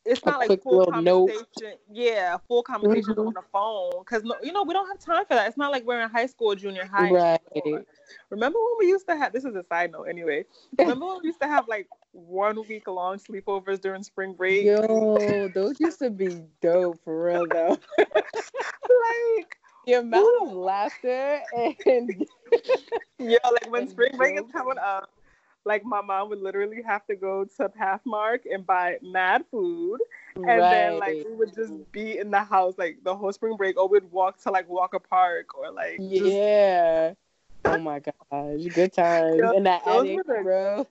it's 0.06 0.24
A 0.26 0.32
not 0.32 0.40
like 0.40 0.54
full 0.64 0.80
little 0.80 0.94
note. 0.94 1.30
conversation 1.30 1.78
yeah 1.92 2.38
full 2.48 2.64
conversation 2.64 3.16
Mhm. 3.16 3.28
on 3.28 3.34
the 3.34 3.42
phone 3.52 4.00
because 4.00 4.24
no, 4.24 4.36
you 4.44 4.52
know 4.54 4.64
we 4.64 4.74
don't 4.74 4.88
have 4.88 5.00
time 5.00 5.26
for 5.26 5.36
that 5.36 5.48
it's 5.48 5.58
not 5.58 5.72
like 5.72 5.86
we're 5.86 6.02
in 6.02 6.10
high 6.10 6.26
school 6.28 6.56
junior 6.56 6.86
high 6.86 7.16
Right. 7.16 7.40
anymore. 7.56 7.84
Remember 8.30 8.60
when 8.60 8.76
we 8.80 8.88
used 8.88 9.08
to 9.08 9.16
have 9.16 9.34
this 9.34 9.46
is 9.46 9.56
a 9.56 9.64
side 9.64 9.92
note 9.92 10.04
anyway. 10.04 10.46
Remember 10.78 11.06
when 11.08 11.20
we 11.22 11.28
used 11.28 11.42
to 11.42 11.48
have 11.48 11.68
like 11.68 11.88
one 12.12 12.66
week 12.68 12.88
long 12.88 13.18
sleepovers 13.18 13.80
during 13.82 14.04
spring 14.04 14.34
break? 14.34 14.78
Yo, 14.78 15.48
those 15.54 15.80
used 15.80 16.00
to 16.00 16.10
be 16.10 16.44
dope 16.62 17.00
for 17.04 17.26
real 17.26 17.48
though. 17.48 17.78
like 17.98 19.57
The 19.88 19.94
amount 19.94 20.42
of 20.42 20.52
laughter 20.52 21.40
and 21.54 21.74
yeah, 23.20 23.38
like 23.46 23.72
when 23.72 23.88
spring 23.88 24.12
break 24.18 24.36
is 24.36 24.52
coming 24.52 24.78
up, 24.78 25.10
like 25.64 25.86
my 25.86 26.02
mom 26.02 26.28
would 26.28 26.42
literally 26.42 26.82
have 26.86 27.08
to 27.08 27.16
go 27.16 27.46
to 27.46 27.70
Pathmark 27.70 28.40
and 28.52 28.68
buy 28.68 28.98
mad 29.02 29.46
food. 29.50 30.02
And 30.36 30.46
then 30.46 31.00
like 31.00 31.24
we 31.26 31.34
would 31.36 31.56
just 31.56 31.72
be 31.94 32.18
in 32.18 32.32
the 32.32 32.42
house 32.42 32.74
like 32.78 32.98
the 33.06 33.16
whole 33.16 33.32
spring 33.32 33.56
break 33.56 33.80
or 33.80 33.88
we'd 33.88 34.12
walk 34.12 34.42
to 34.44 34.52
like 34.52 34.68
Walker 34.68 35.00
Park 35.00 35.58
or 35.58 35.72
like 35.72 36.02
just 36.12 36.36
yeah. 36.36 37.14
Oh 37.64 37.80
my 37.80 38.00
gosh, 38.00 38.66
good 38.74 38.92
times 38.92 39.40
Yo, 39.40 39.52
and 39.52 39.66
that 39.68 39.88
attic, 39.88 40.20
the- 40.28 40.42
bro. 40.44 40.86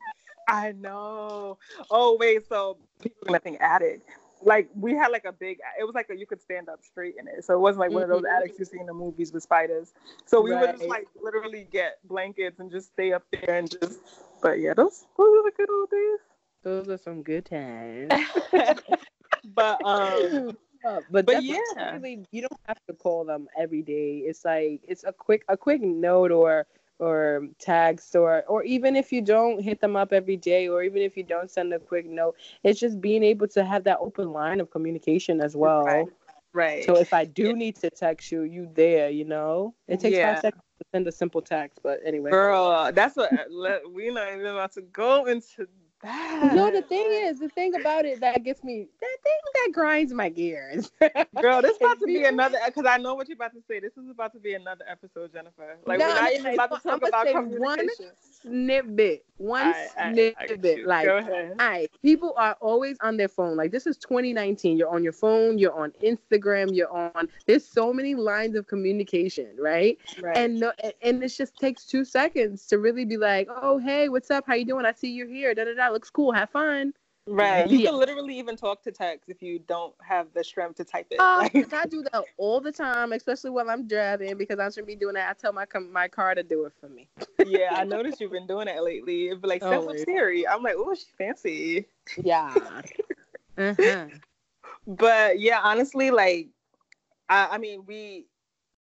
I 0.48 0.72
know. 0.72 1.58
Oh 1.90 2.16
wait, 2.18 2.48
so 2.48 2.78
people 3.02 3.18
are 3.24 3.26
gonna 3.26 3.40
think 3.40 3.60
attic. 3.60 4.00
Like 4.42 4.68
we 4.74 4.94
had 4.94 5.08
like 5.08 5.24
a 5.24 5.32
big. 5.32 5.58
It 5.78 5.84
was 5.84 5.94
like 5.94 6.08
a, 6.10 6.16
you 6.16 6.26
could 6.26 6.40
stand 6.42 6.68
up 6.68 6.80
straight 6.84 7.14
in 7.18 7.26
it, 7.28 7.44
so 7.44 7.54
it 7.54 7.60
wasn't 7.60 7.80
like 7.80 7.92
one 7.92 8.02
of 8.02 8.08
those 8.08 8.24
Mhm. 8.24 8.36
attics 8.36 8.58
you 8.58 8.64
see 8.64 8.78
in 8.78 8.86
the 8.86 8.94
movies 8.94 9.32
with 9.32 9.42
spiders. 9.42 9.92
So 10.26 10.40
we 10.40 10.54
would 10.54 10.72
just 10.72 10.88
like 10.88 11.08
literally 11.22 11.66
get 11.70 11.98
blankets 12.04 12.58
and 12.60 12.70
just 12.70 12.92
stay 12.92 13.12
up 13.12 13.24
there 13.32 13.56
and 13.58 13.70
just. 13.70 14.00
But 14.42 14.60
yeah, 14.60 14.74
those 14.74 15.06
those 15.16 15.38
are 15.38 15.42
the 15.44 15.52
good 15.56 15.70
old 15.70 15.90
days. 15.90 16.20
Those 16.62 16.88
are 16.88 16.98
some 16.98 17.22
good 17.22 17.46
times. 17.46 18.12
but 19.44 19.84
um, 19.84 20.56
Uh, 20.84 21.00
but 21.10 21.26
But 21.26 21.32
that's 21.32 21.44
yeah. 21.44 21.92
really 21.92 22.24
you 22.30 22.42
don't 22.42 22.60
have 22.66 22.78
to 22.86 22.94
call 22.94 23.24
them 23.24 23.48
every 23.58 23.82
day. 23.82 24.18
It's 24.18 24.44
like 24.44 24.80
it's 24.86 25.04
a 25.04 25.12
quick 25.12 25.44
a 25.48 25.56
quick 25.56 25.80
note 25.82 26.30
or 26.30 26.66
or 26.98 27.46
text 27.58 28.14
or 28.16 28.42
or 28.48 28.62
even 28.64 28.96
if 28.96 29.12
you 29.12 29.20
don't 29.20 29.60
hit 29.60 29.80
them 29.80 29.96
up 29.96 30.12
every 30.12 30.36
day 30.36 30.68
or 30.68 30.82
even 30.82 31.02
if 31.02 31.16
you 31.16 31.22
don't 31.22 31.50
send 31.50 31.72
a 31.72 31.78
quick 31.78 32.06
note, 32.06 32.36
it's 32.64 32.80
just 32.80 33.00
being 33.00 33.22
able 33.22 33.48
to 33.48 33.64
have 33.64 33.84
that 33.84 33.98
open 34.00 34.32
line 34.32 34.60
of 34.60 34.70
communication 34.70 35.40
as 35.40 35.56
well. 35.56 35.84
Right. 35.84 36.06
right. 36.52 36.84
So 36.84 36.96
if 36.96 37.12
I 37.12 37.24
do 37.24 37.54
need 37.54 37.76
to 37.76 37.90
text 37.90 38.30
you, 38.32 38.42
you 38.42 38.68
there, 38.74 39.10
you 39.10 39.24
know. 39.24 39.74
It 39.88 40.00
takes 40.00 40.16
Yeah. 40.16 40.32
five 40.32 40.38
seconds 40.40 40.62
to 40.78 40.84
send 40.92 41.06
a 41.08 41.12
simple 41.12 41.42
text, 41.42 41.80
but 41.82 42.00
anyway. 42.04 42.30
Girl, 42.30 42.90
that's 42.92 43.16
what 43.16 43.30
we're 43.86 44.12
not 44.12 44.28
even 44.32 44.46
about 44.46 44.72
to 44.72 44.82
go 44.82 45.26
into 45.26 45.66
that. 46.02 46.52
No, 46.54 46.70
the 46.70 46.82
thing 46.82 47.06
is, 47.10 47.38
the 47.38 47.48
thing 47.48 47.74
about 47.74 48.04
it 48.04 48.20
that 48.20 48.42
gets 48.44 48.62
me, 48.62 48.86
that 49.00 49.16
thing 49.22 49.32
that 49.54 49.72
grinds 49.72 50.12
my 50.12 50.28
gears. 50.28 50.90
Girl, 51.40 51.62
this 51.62 51.76
about 51.78 51.98
to 52.00 52.06
be 52.06 52.24
another 52.24 52.58
because 52.66 52.84
I 52.86 52.98
know 52.98 53.14
what 53.14 53.28
you're 53.28 53.36
about 53.36 53.54
to 53.54 53.62
say. 53.68 53.80
This 53.80 53.96
is 53.96 54.08
about 54.10 54.32
to 54.34 54.38
be 54.40 54.54
another 54.54 54.84
episode, 54.90 55.32
Jennifer. 55.32 55.76
Like 55.86 55.98
No, 55.98 56.08
we're 56.08 56.14
not 56.14 56.32
even 56.32 56.54
about 56.54 56.74
to 56.74 56.88
talk 56.88 57.06
about 57.06 57.26
say 57.26 57.32
one 57.34 57.78
communication. 57.78 58.12
snippet, 58.42 59.24
one 59.38 59.62
I- 59.62 59.88
I- 59.98 60.02
I 60.08 60.12
snippet. 60.12 60.78
you. 60.78 60.86
like, 60.86 61.06
go 61.06 61.16
ahead. 61.18 61.54
right, 61.58 61.90
people 62.02 62.34
are 62.36 62.56
always 62.60 62.96
on 63.00 63.16
their 63.16 63.28
phone. 63.28 63.56
Like 63.56 63.70
this 63.72 63.86
is 63.86 63.96
2019. 63.96 64.76
You're 64.76 64.88
on 64.94 65.02
your 65.02 65.12
phone. 65.12 65.58
You're 65.58 65.74
on 65.78 65.92
Instagram. 66.02 66.74
You're 66.74 66.90
on. 66.92 67.28
There's 67.46 67.64
so 67.66 67.92
many 67.92 68.14
lines 68.14 68.54
of 68.56 68.66
communication, 68.66 69.48
right? 69.58 69.98
Right. 70.20 70.36
And 70.36 70.60
no, 70.60 70.72
and- 70.82 70.92
and 71.02 71.22
it 71.24 71.28
just 71.28 71.56
takes 71.56 71.84
two 71.84 72.04
seconds 72.04 72.66
to 72.66 72.78
really 72.78 73.04
be 73.04 73.16
like, 73.16 73.48
oh 73.50 73.78
hey, 73.78 74.08
what's 74.08 74.30
up? 74.30 74.44
How 74.46 74.54
you 74.54 74.64
doing? 74.64 74.84
I 74.86 74.92
see 74.92 75.10
you're 75.10 75.26
here. 75.28 75.54
Da 75.54 75.64
da 75.64 75.74
da. 75.74 75.85
Looks 75.92 76.10
cool. 76.10 76.32
Have 76.32 76.50
fun. 76.50 76.92
right. 77.26 77.68
You 77.68 77.78
Yeah. 77.78 77.90
can 77.90 77.98
literally 77.98 78.38
even 78.38 78.56
talk 78.56 78.82
to 78.84 78.92
text 78.92 79.28
if 79.28 79.42
you 79.42 79.58
don't 79.58 79.94
have 80.00 80.32
the 80.34 80.44
strength 80.44 80.76
to 80.76 80.84
type 80.84 81.08
it. 81.10 81.18
Oh, 81.20 81.48
Like, 81.54 81.72
I 81.72 81.86
do 81.86 82.02
that 82.12 82.24
all 82.36 82.60
the 82.60 82.72
time, 82.72 83.12
especially 83.12 83.50
while 83.50 83.68
I'm 83.68 83.86
driving 83.88 84.36
because 84.36 84.58
I 84.58 84.68
shouldn't 84.68 84.86
be 84.86 84.96
doing 84.96 85.14
that. 85.14 85.30
I 85.30 85.32
tell 85.34 85.52
my 85.52 85.66
my 85.90 86.08
car 86.08 86.34
to 86.34 86.42
do 86.42 86.64
it 86.66 86.72
for 86.80 86.88
me. 86.88 87.08
yeah, 87.46 87.70
I 87.72 87.84
noticed 87.84 88.20
you've 88.20 88.32
been 88.32 88.46
doing 88.46 88.66
that 88.66 88.82
lately. 88.84 89.28
It'd 89.28 89.42
be 89.42 89.48
like, 89.48 89.62
send 89.62 89.86
with 89.86 90.04
Siri. 90.04 90.46
I'm 90.46 90.62
like, 90.62 90.74
oh, 90.76 90.94
she 90.94 91.06
fancy. 91.18 91.86
Yeah. 92.22 92.82
uh-huh. 93.58 94.06
But 94.86 95.40
yeah, 95.40 95.60
honestly, 95.62 96.10
like, 96.10 96.48
I, 97.28 97.48
I 97.52 97.58
mean, 97.58 97.84
we. 97.86 98.26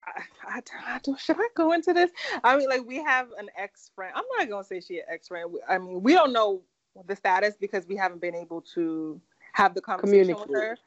I, 0.07 0.23
I, 0.57 0.61
I 0.95 1.01
don't, 1.03 1.21
should 1.21 1.37
I 1.39 1.49
go 1.55 1.73
into 1.73 1.93
this? 1.93 2.11
I 2.43 2.57
mean, 2.57 2.69
like, 2.71 2.87
we 2.87 2.97
have 3.05 3.29
an 3.39 3.51
ex 3.57 3.91
friend. 3.95 4.13
I'm 4.17 4.25
not 4.39 4.49
gonna 4.49 4.65
say 4.65 4.81
she 4.81 4.99
an 4.99 5.05
ex 5.09 5.29
friend. 5.29 5.55
I 5.69 5.77
mean, 5.77 6.03
we 6.03 6.15
don't 6.15 6.33
know 6.33 6.63
the 7.07 7.17
status 7.17 7.57
because 7.61 7.87
we 7.87 7.97
haven't 7.97 8.21
been 8.21 8.35
able 8.35 8.61
to 8.75 9.21
have 9.53 9.75
the 9.75 9.81
conversation 9.81 10.37
with 10.39 10.51
her. 10.53 10.79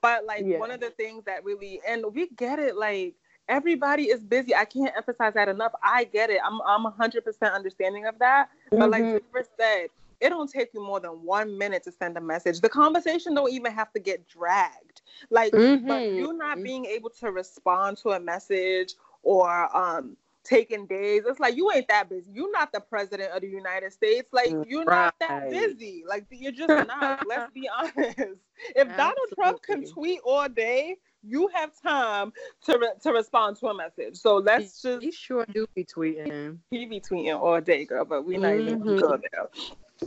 But 0.00 0.24
like, 0.26 0.44
Yeah. 0.46 0.58
one 0.58 0.70
of 0.70 0.80
the 0.80 0.90
things 0.90 1.24
that 1.24 1.44
really, 1.44 1.80
and 1.86 2.04
we 2.12 2.28
get 2.30 2.58
it, 2.58 2.76
like. 2.76 3.14
Everybody 3.48 4.04
is 4.04 4.20
busy. 4.22 4.54
I 4.54 4.66
can't 4.66 4.94
emphasize 4.94 5.32
that 5.34 5.48
enough. 5.48 5.72
I 5.82 6.04
get 6.04 6.30
it. 6.30 6.38
I'm 6.44 6.60
I'm 6.66 6.84
100% 6.84 7.54
understanding 7.54 8.06
of 8.06 8.18
that. 8.18 8.50
But 8.78 8.90
like. 8.90 9.10
Jennifer 9.10 9.44
said, 9.58 9.88
it 10.20 10.30
don't 10.30 10.50
take 10.50 10.74
you 10.74 10.84
more 10.84 11.00
than 11.00 11.12
one 11.22 11.56
minute 11.58 11.82
to 11.84 11.92
send 11.92 12.16
a 12.16 12.20
message. 12.20 12.60
The 12.60 12.68
conversation 12.68 13.34
don't 13.34 13.52
even 13.52 13.72
have 13.72 13.92
to 13.92 14.00
get 14.00 14.28
dragged. 14.28 15.02
Like, 15.30 15.52
but 15.86 16.04
Mhm. 16.04 16.16
you 16.16 16.32
not 16.34 16.62
being 16.62 16.84
able 16.86 17.10
to 17.20 17.30
respond 17.32 17.98
to 17.98 18.10
a 18.10 18.20
message 18.20 18.94
or 19.22 19.74
um 19.76 20.16
taking 20.48 20.86
days, 20.86 21.22
it's 21.26 21.40
like 21.40 21.56
you 21.56 21.70
ain't 21.72 21.88
that 21.88 22.08
busy. 22.08 22.30
You're 22.32 22.50
not 22.52 22.72
the 22.72 22.80
president 22.80 23.32
of 23.32 23.42
the 23.42 23.48
United 23.48 23.92
States. 23.92 24.28
Like 24.32 24.50
you're 24.66 24.84
not 24.84 25.14
that 25.20 25.50
busy. 25.50 26.04
Like 26.08 26.26
you're 26.30 26.52
just 26.52 26.68
not. 26.86 27.26
Let's 27.28 27.52
be 27.52 27.68
honest. 27.68 28.18
If 28.74 28.96
Donald 28.96 29.16
Trump 29.34 29.62
can 29.62 29.84
tweet 29.84 30.20
all 30.24 30.48
day, 30.48 30.96
you 31.22 31.48
have 31.54 31.70
time 31.80 32.32
to 32.64 32.78
re- 32.78 32.92
to 33.02 33.12
respond 33.12 33.56
to 33.58 33.66
a 33.68 33.74
message. 33.76 34.16
So 34.16 34.36
let's 34.36 34.80
just 34.82 35.02
He 35.02 35.10
sure 35.12 35.44
do 35.52 35.66
be 35.74 35.84
tweeting. 35.84 36.58
he 36.70 36.86
be 36.86 37.00
tweeting 37.00 37.38
all 37.38 37.60
day, 37.60 37.84
girl. 37.84 38.04
But 38.04 38.24
we 38.24 38.36
not 38.38 38.54
even 38.54 38.78
gonna 38.78 38.92
Mhm. 38.92 39.00
go 39.00 39.20
there. 39.32 39.48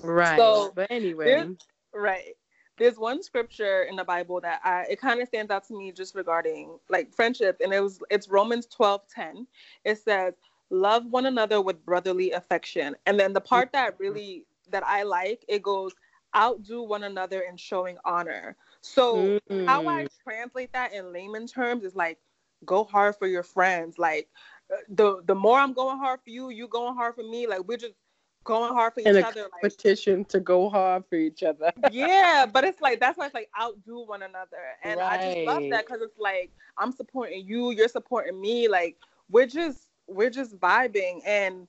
Right. 0.04 0.38
So, 0.38 0.72
but 0.74 0.88
anyway. 0.90 1.48
Right. 1.94 2.36
There's 2.82 2.98
one 2.98 3.22
scripture 3.22 3.84
in 3.84 3.96
the 3.96 4.04
Bible 4.04 4.42
that 4.42 4.60
I 4.64 4.88
it 4.90 5.00
kind 5.00 5.22
of 5.22 5.28
stands 5.28 5.52
out 5.52 5.68
to 5.68 5.78
me 5.78 5.92
just 5.92 6.16
regarding 6.16 6.80
like 6.90 7.14
friendship, 7.14 7.62
and 7.64 7.72
it 7.72 7.80
was 7.80 8.02
it's 8.10 8.28
Romans 8.28 8.66
twelve 8.66 9.04
ten. 9.08 9.46
It 9.86 10.00
says, 10.00 10.34
"Love 10.72 11.06
one 11.06 11.28
another 11.28 11.62
with 11.62 11.86
brotherly 11.86 12.32
affection," 12.32 12.96
and 13.06 13.20
then 13.20 13.34
the 13.34 13.42
part 13.42 13.72
that 13.74 14.00
really 14.00 14.48
that 14.72 14.84
I 14.84 15.04
like 15.04 15.46
it 15.48 15.62
goes, 15.62 15.94
outdo 16.36 16.82
one 16.82 17.04
another 17.04 17.42
in 17.42 17.56
showing 17.56 17.98
honor. 18.04 18.58
So 18.82 19.36
Mm. 19.52 19.66
how 19.68 19.88
I 19.88 20.08
translate 20.24 20.74
that 20.74 20.92
in 20.92 21.14
layman 21.14 21.46
terms 21.46 21.84
is 21.84 21.96
like 21.96 22.18
go 22.66 22.84
hard 22.84 23.16
for 23.16 23.28
your 23.28 23.44
friends. 23.44 24.00
Like 24.00 24.28
uh, 24.74 24.78
the 24.90 25.22
the 25.28 25.36
more 25.36 25.60
I'm 25.60 25.74
going 25.74 26.00
hard 26.00 26.22
for 26.24 26.32
you, 26.32 26.50
you 26.50 26.68
going 26.68 26.96
hard 26.96 27.14
for 27.14 27.24
me. 27.24 27.46
Like 27.46 27.62
we're 27.68 27.78
just 27.78 27.94
going 28.44 28.74
hard 28.74 28.94
for 28.94 29.02
each 29.02 29.20
other. 29.22 29.42
Like 29.44 29.52
competition 29.62 30.26
to 30.26 30.40
go 30.40 30.70
hard 30.70 31.06
for 31.08 31.16
each 31.16 31.44
other. 31.44 31.72
yeah, 31.78 32.46
but 32.52 32.64
it's 32.64 32.82
like 32.82 33.00
that's 33.00 33.18
why 33.18 33.26
it's 33.26 33.34
like 33.34 33.50
outdo 33.60 34.06
one 34.06 34.24
another, 34.24 34.76
and 34.84 35.02
I 35.02 35.18
just 35.18 35.40
love 35.44 35.64
that 35.70 35.86
because 35.86 36.02
it's 36.02 36.18
like 36.20 36.52
I'm 36.78 36.92
supporting 36.92 37.46
you, 37.48 37.72
you're 37.72 37.88
supporting 37.88 38.40
me. 38.40 38.68
Like 38.68 38.98
we're 39.30 39.48
just 39.48 39.90
we're 40.08 40.30
just 40.30 40.58
vibing, 40.60 41.22
and 41.26 41.68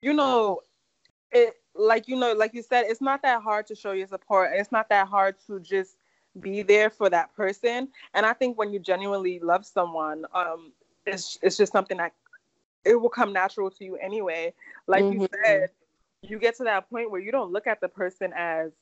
you 0.00 0.12
know, 0.14 0.60
it 1.32 1.54
like 1.74 2.08
you 2.08 2.16
know, 2.16 2.32
like 2.32 2.54
you 2.54 2.62
said, 2.62 2.84
it's 2.88 3.00
not 3.00 3.22
that 3.22 3.42
hard 3.42 3.66
to 3.68 3.74
show 3.74 3.92
your 3.92 4.06
support, 4.06 4.50
and 4.52 4.60
it's 4.60 4.72
not 4.72 4.88
that 4.90 5.08
hard 5.08 5.36
to 5.46 5.60
just 5.60 5.96
be 6.40 6.62
there 6.62 6.90
for 6.90 7.08
that 7.10 7.34
person. 7.34 7.88
And 8.14 8.24
I 8.26 8.32
think 8.32 8.58
when 8.58 8.72
you 8.72 8.78
genuinely 8.78 9.38
love 9.40 9.66
someone, 9.66 10.24
um, 10.34 10.72
it's 11.06 11.38
it's 11.42 11.56
just 11.56 11.72
something 11.72 11.98
that 11.98 12.12
it 12.84 12.96
will 13.00 13.10
come 13.10 13.32
natural 13.32 13.70
to 13.70 13.84
you 13.84 13.96
anyway. 13.96 14.54
Like 14.86 15.10
you 15.10 15.20
Mhm. 15.20 15.28
said, 15.44 15.70
you 16.22 16.38
get 16.38 16.56
to 16.56 16.64
that 16.64 16.88
point 16.90 17.10
where 17.10 17.20
you 17.20 17.32
don't 17.32 17.52
look 17.52 17.66
at 17.66 17.80
the 17.80 17.88
person 17.88 18.32
as 18.36 18.72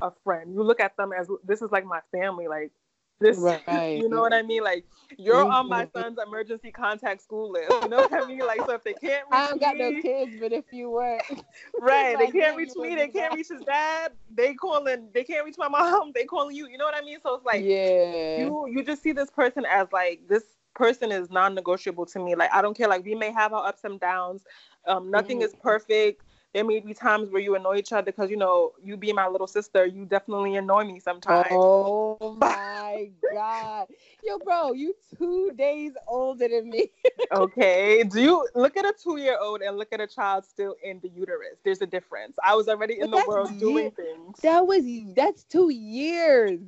a 0.00 0.10
friend. 0.24 0.52
You 0.54 0.62
look 0.62 0.80
at 0.80 0.96
them 0.96 1.12
as 1.12 1.28
this 1.44 1.62
is 1.62 1.70
like 1.70 1.84
my 1.84 2.00
family. 2.12 2.48
Like 2.48 2.72
this, 3.20 3.56
Right. 3.68 3.94
you 3.94 4.08
know 4.08 4.20
what 4.20 4.32
I 4.32 4.42
mean? 4.42 4.62
Like 4.62 4.84
you're 5.18 5.46
on 5.50 5.68
my 5.68 5.86
son's 5.86 6.18
emergency 6.24 6.70
contact 6.70 7.22
school 7.22 7.50
list. 7.52 7.82
You 7.82 7.88
know 7.88 7.98
what 7.98 8.12
I 8.12 8.24
mean? 8.26 8.44
Like 8.46 8.64
so 8.64 8.74
if 8.74 8.84
they 8.84 8.94
can't 8.94 9.28
reach 9.30 9.42
I 9.42 9.48
don't 9.48 9.60
got 9.60 9.76
me, 9.76 9.78
no 9.78 9.92
kids, 9.92 10.36
but 10.38 10.52
if 10.52 10.64
you 10.72 10.90
were, 10.90 11.20
right? 11.78 12.18
They 12.18 12.28
can't 12.28 12.56
reach 12.56 12.76
me. 12.76 12.94
They 12.94 13.08
can't 13.08 13.34
reach 13.34 13.48
his 13.48 13.62
dad. 13.62 14.12
They 14.30 14.54
calling. 14.54 15.10
They 15.12 15.24
can't 15.24 15.44
reach 15.44 15.56
my 15.58 15.68
mom. 15.68 16.12
They 16.14 16.24
calling 16.24 16.56
you. 16.56 16.68
You 16.68 16.78
know 16.78 16.84
what 16.84 16.94
I 16.96 17.02
mean? 17.02 17.18
So 17.22 17.34
it's 17.34 17.44
like 17.44 17.68
yeah, 17.68 18.34
you 18.34 18.66
you 18.68 18.82
just 18.84 19.02
see 19.02 19.12
this 19.12 19.30
person 19.30 19.64
as 19.68 19.88
like 19.92 20.22
this 20.28 20.44
person 20.74 21.10
is 21.12 21.30
non-negotiable 21.30 22.06
to 22.06 22.18
me 22.18 22.34
like 22.34 22.50
i 22.52 22.60
don't 22.62 22.76
care 22.76 22.88
like 22.88 23.04
we 23.04 23.14
may 23.14 23.30
have 23.30 23.52
our 23.52 23.66
ups 23.66 23.84
and 23.84 24.00
downs 24.00 24.44
um 24.86 25.10
nothing 25.10 25.40
Mhm. 25.40 25.42
is 25.42 25.54
perfect 25.54 26.22
there 26.54 26.64
may 26.64 26.80
be 26.80 26.94
times 26.94 27.30
where 27.30 27.42
you 27.42 27.56
annoy 27.56 27.76
each 27.76 27.92
other 27.92 28.06
because 28.06 28.30
you 28.30 28.36
know 28.36 28.72
you 28.82 28.96
be 28.96 29.12
my 29.12 29.26
little 29.26 29.46
sister 29.46 29.84
you 29.84 30.06
definitely 30.06 30.56
annoy 30.56 30.84
me 30.84 31.00
sometimes. 31.00 31.48
Oh 31.50 32.16
my 32.40 33.10
god, 33.30 33.88
yo, 34.24 34.38
bro, 34.38 34.72
you 34.72 34.94
two 35.18 35.50
days 35.56 35.92
older 36.06 36.48
than 36.48 36.70
me. 36.70 36.90
okay 37.32 38.04
do 38.04 38.20
you 38.20 38.48
look 38.54 38.76
at 38.76 38.84
a 38.84 38.94
two-year-old 39.02 39.62
and 39.62 39.76
look 39.76 39.92
at 39.92 40.00
a 40.00 40.06
child 40.06 40.44
still 40.44 40.76
in 40.82 41.00
the 41.00 41.08
uterus. 41.08 41.58
There's 41.64 41.82
a 41.82 41.86
difference. 41.86 42.36
I 42.42 42.54
was 42.54 42.68
already 42.68 43.00
in 43.00 43.10
But 43.10 43.24
the 43.24 43.28
world 43.28 43.58
doing 43.58 43.90
things. 43.90 44.38
That 44.42 44.66
was 44.66 44.84
that's 45.14 45.44
two 45.44 45.70
years. 45.70 46.60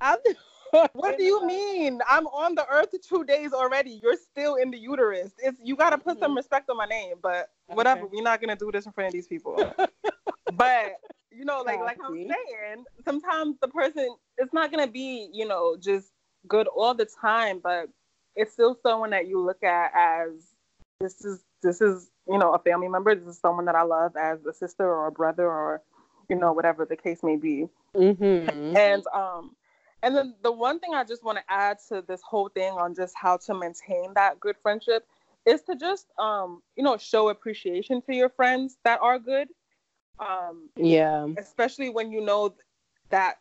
I'm 0.00 0.18
what 0.92 1.16
do 1.16 1.22
you 1.22 1.46
mean 1.46 2.00
i'm 2.08 2.26
on 2.28 2.54
the 2.54 2.66
earth 2.68 2.94
two 3.06 3.24
days 3.24 3.52
already 3.52 4.00
you're 4.02 4.16
still 4.16 4.56
in 4.56 4.70
the 4.70 4.78
uterus 4.78 5.32
it's 5.38 5.58
you 5.62 5.76
got 5.76 5.90
to 5.90 5.98
put 5.98 6.18
some 6.18 6.32
Mhm. 6.32 6.36
respect 6.36 6.70
on 6.70 6.76
my 6.76 6.86
name 6.86 7.16
but 7.22 7.50
whatever 7.66 8.02
Okay. 8.02 8.10
we're 8.16 8.22
not 8.22 8.40
gonna 8.40 8.56
do 8.56 8.70
this 8.72 8.86
in 8.86 8.92
front 8.92 9.08
of 9.08 9.12
these 9.12 9.26
people 9.26 9.56
but 10.52 10.96
you 11.34 11.46
know, 11.46 11.62
like 11.62 11.80
like 11.80 11.98
I'm 12.04 12.14
saying, 12.14 12.84
sometimes 13.04 13.56
the 13.60 13.68
person 13.68 14.14
it's 14.36 14.52
not 14.52 14.70
gonna 14.70 14.86
be, 14.86 15.30
you 15.32 15.46
know, 15.48 15.76
just 15.80 16.12
good 16.46 16.66
all 16.66 16.94
the 16.94 17.06
time, 17.06 17.58
but 17.62 17.88
it's 18.36 18.52
still 18.52 18.76
someone 18.82 19.10
that 19.10 19.26
you 19.28 19.40
look 19.40 19.62
at 19.62 19.92
as 19.96 20.54
this 21.00 21.24
is 21.24 21.42
this 21.62 21.80
is, 21.80 22.10
you 22.28 22.38
know, 22.38 22.52
a 22.52 22.58
family 22.58 22.88
member. 22.88 23.14
This 23.14 23.26
is 23.26 23.38
someone 23.40 23.64
that 23.64 23.74
I 23.74 23.82
love 23.82 24.14
as 24.16 24.44
a 24.44 24.52
sister 24.52 24.84
or 24.84 25.06
a 25.06 25.12
brother 25.12 25.46
or, 25.46 25.82
you 26.28 26.36
know, 26.36 26.52
whatever 26.52 26.84
the 26.84 26.96
case 26.96 27.22
may 27.22 27.36
be. 27.36 27.66
Mm-hmm. 27.96 28.76
And 28.76 29.04
um 29.14 29.56
and 30.02 30.16
then 30.16 30.34
the 30.42 30.52
one 30.52 30.78
thing 30.80 30.94
I 30.94 31.04
just 31.04 31.24
want 31.24 31.38
to 31.38 31.44
add 31.48 31.78
to 31.88 32.02
this 32.06 32.22
whole 32.22 32.48
thing 32.48 32.72
on 32.74 32.94
just 32.94 33.14
how 33.16 33.36
to 33.38 33.54
maintain 33.54 34.14
that 34.14 34.40
good 34.40 34.56
friendship 34.62 35.06
is 35.46 35.62
to 35.62 35.76
just 35.76 36.06
um, 36.18 36.62
you 36.76 36.82
know, 36.82 36.96
show 36.96 37.28
appreciation 37.28 38.00
to 38.02 38.14
your 38.14 38.28
friends 38.30 38.78
that 38.84 39.00
are 39.00 39.18
good. 39.18 39.48
Um 40.18 40.70
Yeah. 40.76 41.28
especially 41.38 41.90
when 41.90 42.10
you 42.12 42.20
know 42.20 42.54
that 43.10 43.36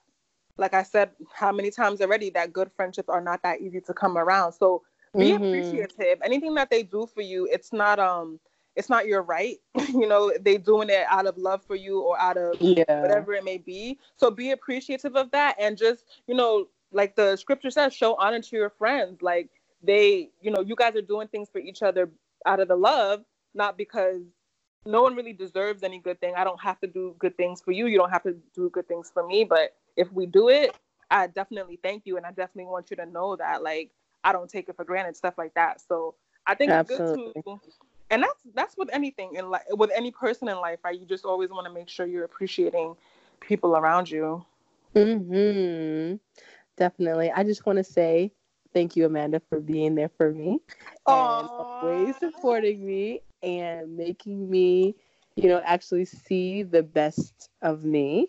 like 0.58 0.74
i 0.74 0.84
said 0.84 1.12
how 1.34 1.52
many 1.52 1.72
times 1.72 2.02
already 2.02 2.30
that 2.30 2.54
good 2.54 2.72
friendships 2.76 3.10
are 3.10 3.22
not 3.22 3.42
that 3.44 3.62
easy 3.62 3.82
to 3.82 3.94
come 3.94 4.18
around 4.18 4.54
so 4.54 4.82
be 5.18 5.34
Mhm. 5.34 5.34
appreciative 5.34 6.20
anything 6.24 6.54
that 6.56 6.70
they 6.70 6.84
do 6.84 7.06
for 7.06 7.22
you 7.22 7.48
it's 7.52 7.72
not 7.74 8.00
um 8.00 8.40
it's 8.76 8.90
not 8.90 9.06
your 9.06 9.22
right 9.22 9.58
you 9.90 10.08
know 10.08 10.32
they 10.42 10.58
doing 10.58 10.90
it 10.90 11.06
out 11.10 11.26
of 11.28 11.38
love 11.38 11.64
for 11.66 11.76
you 11.76 12.02
or 12.02 12.20
out 12.20 12.38
of 12.38 12.60
Yeah. 12.60 13.02
whatever 13.02 13.34
it 13.34 13.44
may 13.44 13.58
be. 13.58 14.00
So 14.18 14.32
be 14.32 14.52
appreciative 14.52 15.16
of 15.16 15.32
that 15.32 15.56
and 15.60 15.78
just 15.78 16.06
you 16.28 16.36
know 16.36 16.68
like 16.92 17.16
the 17.16 17.36
scripture 17.36 17.72
says 17.72 17.94
show 17.94 18.16
honor 18.16 18.42
to 18.42 18.56
your 18.56 18.70
friends. 18.70 19.22
Like 19.22 19.50
they 19.84 20.30
you 20.42 20.52
know 20.52 20.62
you 20.62 20.76
guys 20.76 20.96
are 20.96 21.02
doing 21.02 21.28
things 21.28 21.50
for 21.50 21.60
each 21.60 21.82
other 21.82 22.10
out 22.46 22.60
of 22.60 22.68
the 22.68 22.76
love 22.76 23.24
not 23.54 23.78
because 23.78 24.22
no 24.86 25.04
one 25.04 25.16
really 25.16 25.34
deserves 25.34 25.84
any 25.84 26.00
good 26.00 26.20
thing. 26.20 26.34
I 26.36 26.44
don't 26.44 26.62
have 26.62 26.80
to 26.80 26.88
do 26.88 27.16
good 27.20 27.38
things 27.38 27.62
for 27.62 27.72
you. 27.72 27.86
You 27.88 27.98
don't 27.98 28.10
have 28.10 28.24
to 28.24 28.36
do 28.56 28.70
good 28.70 28.88
things 28.88 29.12
for 29.14 29.28
me. 29.28 29.44
But 29.44 29.76
if 29.96 30.12
we 30.12 30.26
do 30.26 30.50
it 30.50 30.76
i 31.12 31.28
definitely 31.28 31.78
thank 31.84 32.04
you. 32.06 32.18
And 32.18 32.26
i 32.26 32.30
definitely 32.30 32.72
want 32.72 32.90
you 32.90 32.96
to 32.98 33.06
know 33.06 33.36
that 33.36 33.62
like 33.64 33.92
i 34.24 34.32
don't 34.32 34.50
take 34.50 34.70
it 34.70 34.76
for 34.76 34.86
granted 34.86 35.16
stuff 35.16 35.36
like 35.38 35.54
that. 35.56 35.82
So 35.82 36.16
i 36.48 36.56
think 36.56 36.72
it's 36.72 36.90
good 36.90 37.34
to 37.46 37.60
and 38.12 38.22
that's 38.24 38.42
that's 38.54 38.78
with 38.78 38.90
anything 38.94 39.36
in 39.36 39.50
life 39.50 39.64
with 39.72 39.92
any 39.96 40.12
person 40.12 40.48
in 40.50 40.58
life 40.58 40.80
right 40.86 41.00
you 41.00 41.06
just 41.06 41.26
always 41.26 41.50
want 41.50 41.66
to 41.66 41.74
make 41.74 41.90
sure 41.90 42.06
you're 42.06 42.26
appreciating 42.26 42.96
people 43.42 43.76
around 43.78 44.10
you 44.10 44.46
Mm-hmm. 44.96 46.16
Definitely. 46.78 47.32
I 47.32 47.44
just 47.44 47.66
want 47.66 47.78
to 47.78 47.84
say 47.84 48.32
thank 48.74 48.96
you, 48.96 49.06
Amanda, 49.06 49.42
for 49.50 49.60
being 49.60 49.96
there 49.96 50.10
for 50.18 50.32
me 50.32 50.60
and 51.08 51.50
always 51.58 52.18
supporting 52.18 52.86
me 52.86 53.22
and 53.44 53.98
making 53.98 54.50
me, 54.50 54.96
you 55.36 55.50
know, 55.50 55.62
actually 55.66 56.06
see 56.06 56.64
the 56.64 56.84
best 56.84 57.50
of 57.62 57.84
me. 57.84 58.28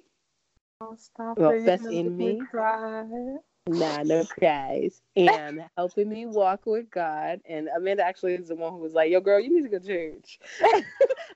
Oh, 0.81 0.95
stop 0.97 1.39
Well, 1.39 1.51
it. 1.51 1.67
Best 1.67 1.85
in 1.85 2.17
me. 2.17 2.39
cry. 2.51 3.37
Nah, 3.69 4.03
no 4.03 4.25
cries. 4.25 5.01
And 5.17 5.65
helping 5.77 6.09
me 6.09 6.27
walk 6.27 6.67
with 6.67 6.91
God. 6.91 7.41
And 7.49 7.69
Amanda 7.77 8.05
actually 8.05 8.35
is 8.35 8.49
the 8.49 8.57
one 8.57 8.73
who 8.73 8.79
was 8.79 8.93
like, 8.93 9.11
yo, 9.11 9.21
girl, 9.21 9.39
you 9.39 9.55
need 9.55 9.63
to 9.63 9.69
go 9.69 9.79
to 9.79 9.87
church. 9.87 10.41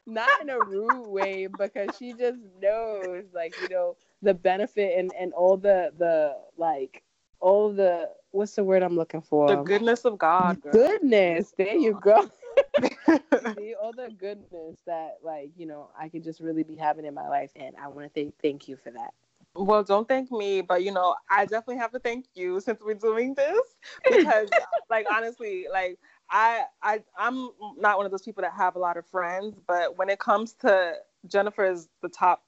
Not 0.06 0.40
in 0.40 0.50
a 0.50 0.58
rude 0.58 1.08
way, 1.08 1.46
because 1.46 1.96
she 1.96 2.12
just 2.12 2.38
knows, 2.60 3.24
like, 3.32 3.54
you 3.60 3.68
know, 3.68 3.96
the 4.22 4.34
benefit 4.34 4.98
and, 4.98 5.12
and 5.18 5.32
all 5.32 5.56
the, 5.56 5.92
the, 5.98 6.36
like, 6.56 7.02
all 7.40 7.72
the, 7.72 8.10
what's 8.30 8.54
the 8.54 8.64
word 8.64 8.82
I'm 8.82 8.96
looking 8.96 9.20
for? 9.20 9.48
The 9.48 9.62
goodness 9.62 10.04
of 10.04 10.18
God. 10.18 10.60
Girl. 10.60 10.72
goodness. 10.72 11.52
There 11.56 11.74
you 11.74 11.98
go. 12.00 12.28
See, 13.56 13.74
all 13.80 13.92
the 13.92 14.10
goodness 14.16 14.78
that, 14.86 15.18
like, 15.22 15.50
you 15.56 15.66
know, 15.66 15.90
I 15.98 16.08
could 16.08 16.24
just 16.24 16.40
really 16.40 16.62
be 16.62 16.76
having 16.76 17.04
in 17.04 17.14
my 17.14 17.28
life. 17.28 17.50
And 17.56 17.74
I 17.80 17.88
want 17.88 18.12
to 18.12 18.20
thank, 18.20 18.34
thank 18.42 18.68
you 18.68 18.76
for 18.76 18.90
that. 18.90 19.14
Well, 19.56 19.82
don't 19.84 20.06
thank 20.06 20.30
me, 20.30 20.60
but 20.60 20.82
you 20.82 20.92
know, 20.92 21.14
I 21.30 21.44
definitely 21.46 21.78
have 21.78 21.92
to 21.92 21.98
thank 21.98 22.26
you 22.34 22.60
since 22.60 22.80
we're 22.80 22.94
doing 22.94 23.34
this 23.34 23.60
because, 24.08 24.48
like, 24.90 25.06
honestly, 25.10 25.66
like, 25.72 25.98
I, 26.30 26.64
I, 26.82 27.02
I'm 27.18 27.50
not 27.78 27.96
one 27.96 28.06
of 28.06 28.12
those 28.12 28.22
people 28.22 28.42
that 28.42 28.52
have 28.52 28.76
a 28.76 28.78
lot 28.78 28.96
of 28.96 29.06
friends, 29.06 29.56
but 29.66 29.96
when 29.96 30.08
it 30.08 30.18
comes 30.18 30.52
to 30.60 30.94
Jennifer 31.26 31.64
is 31.64 31.88
the 32.02 32.08
top. 32.08 32.42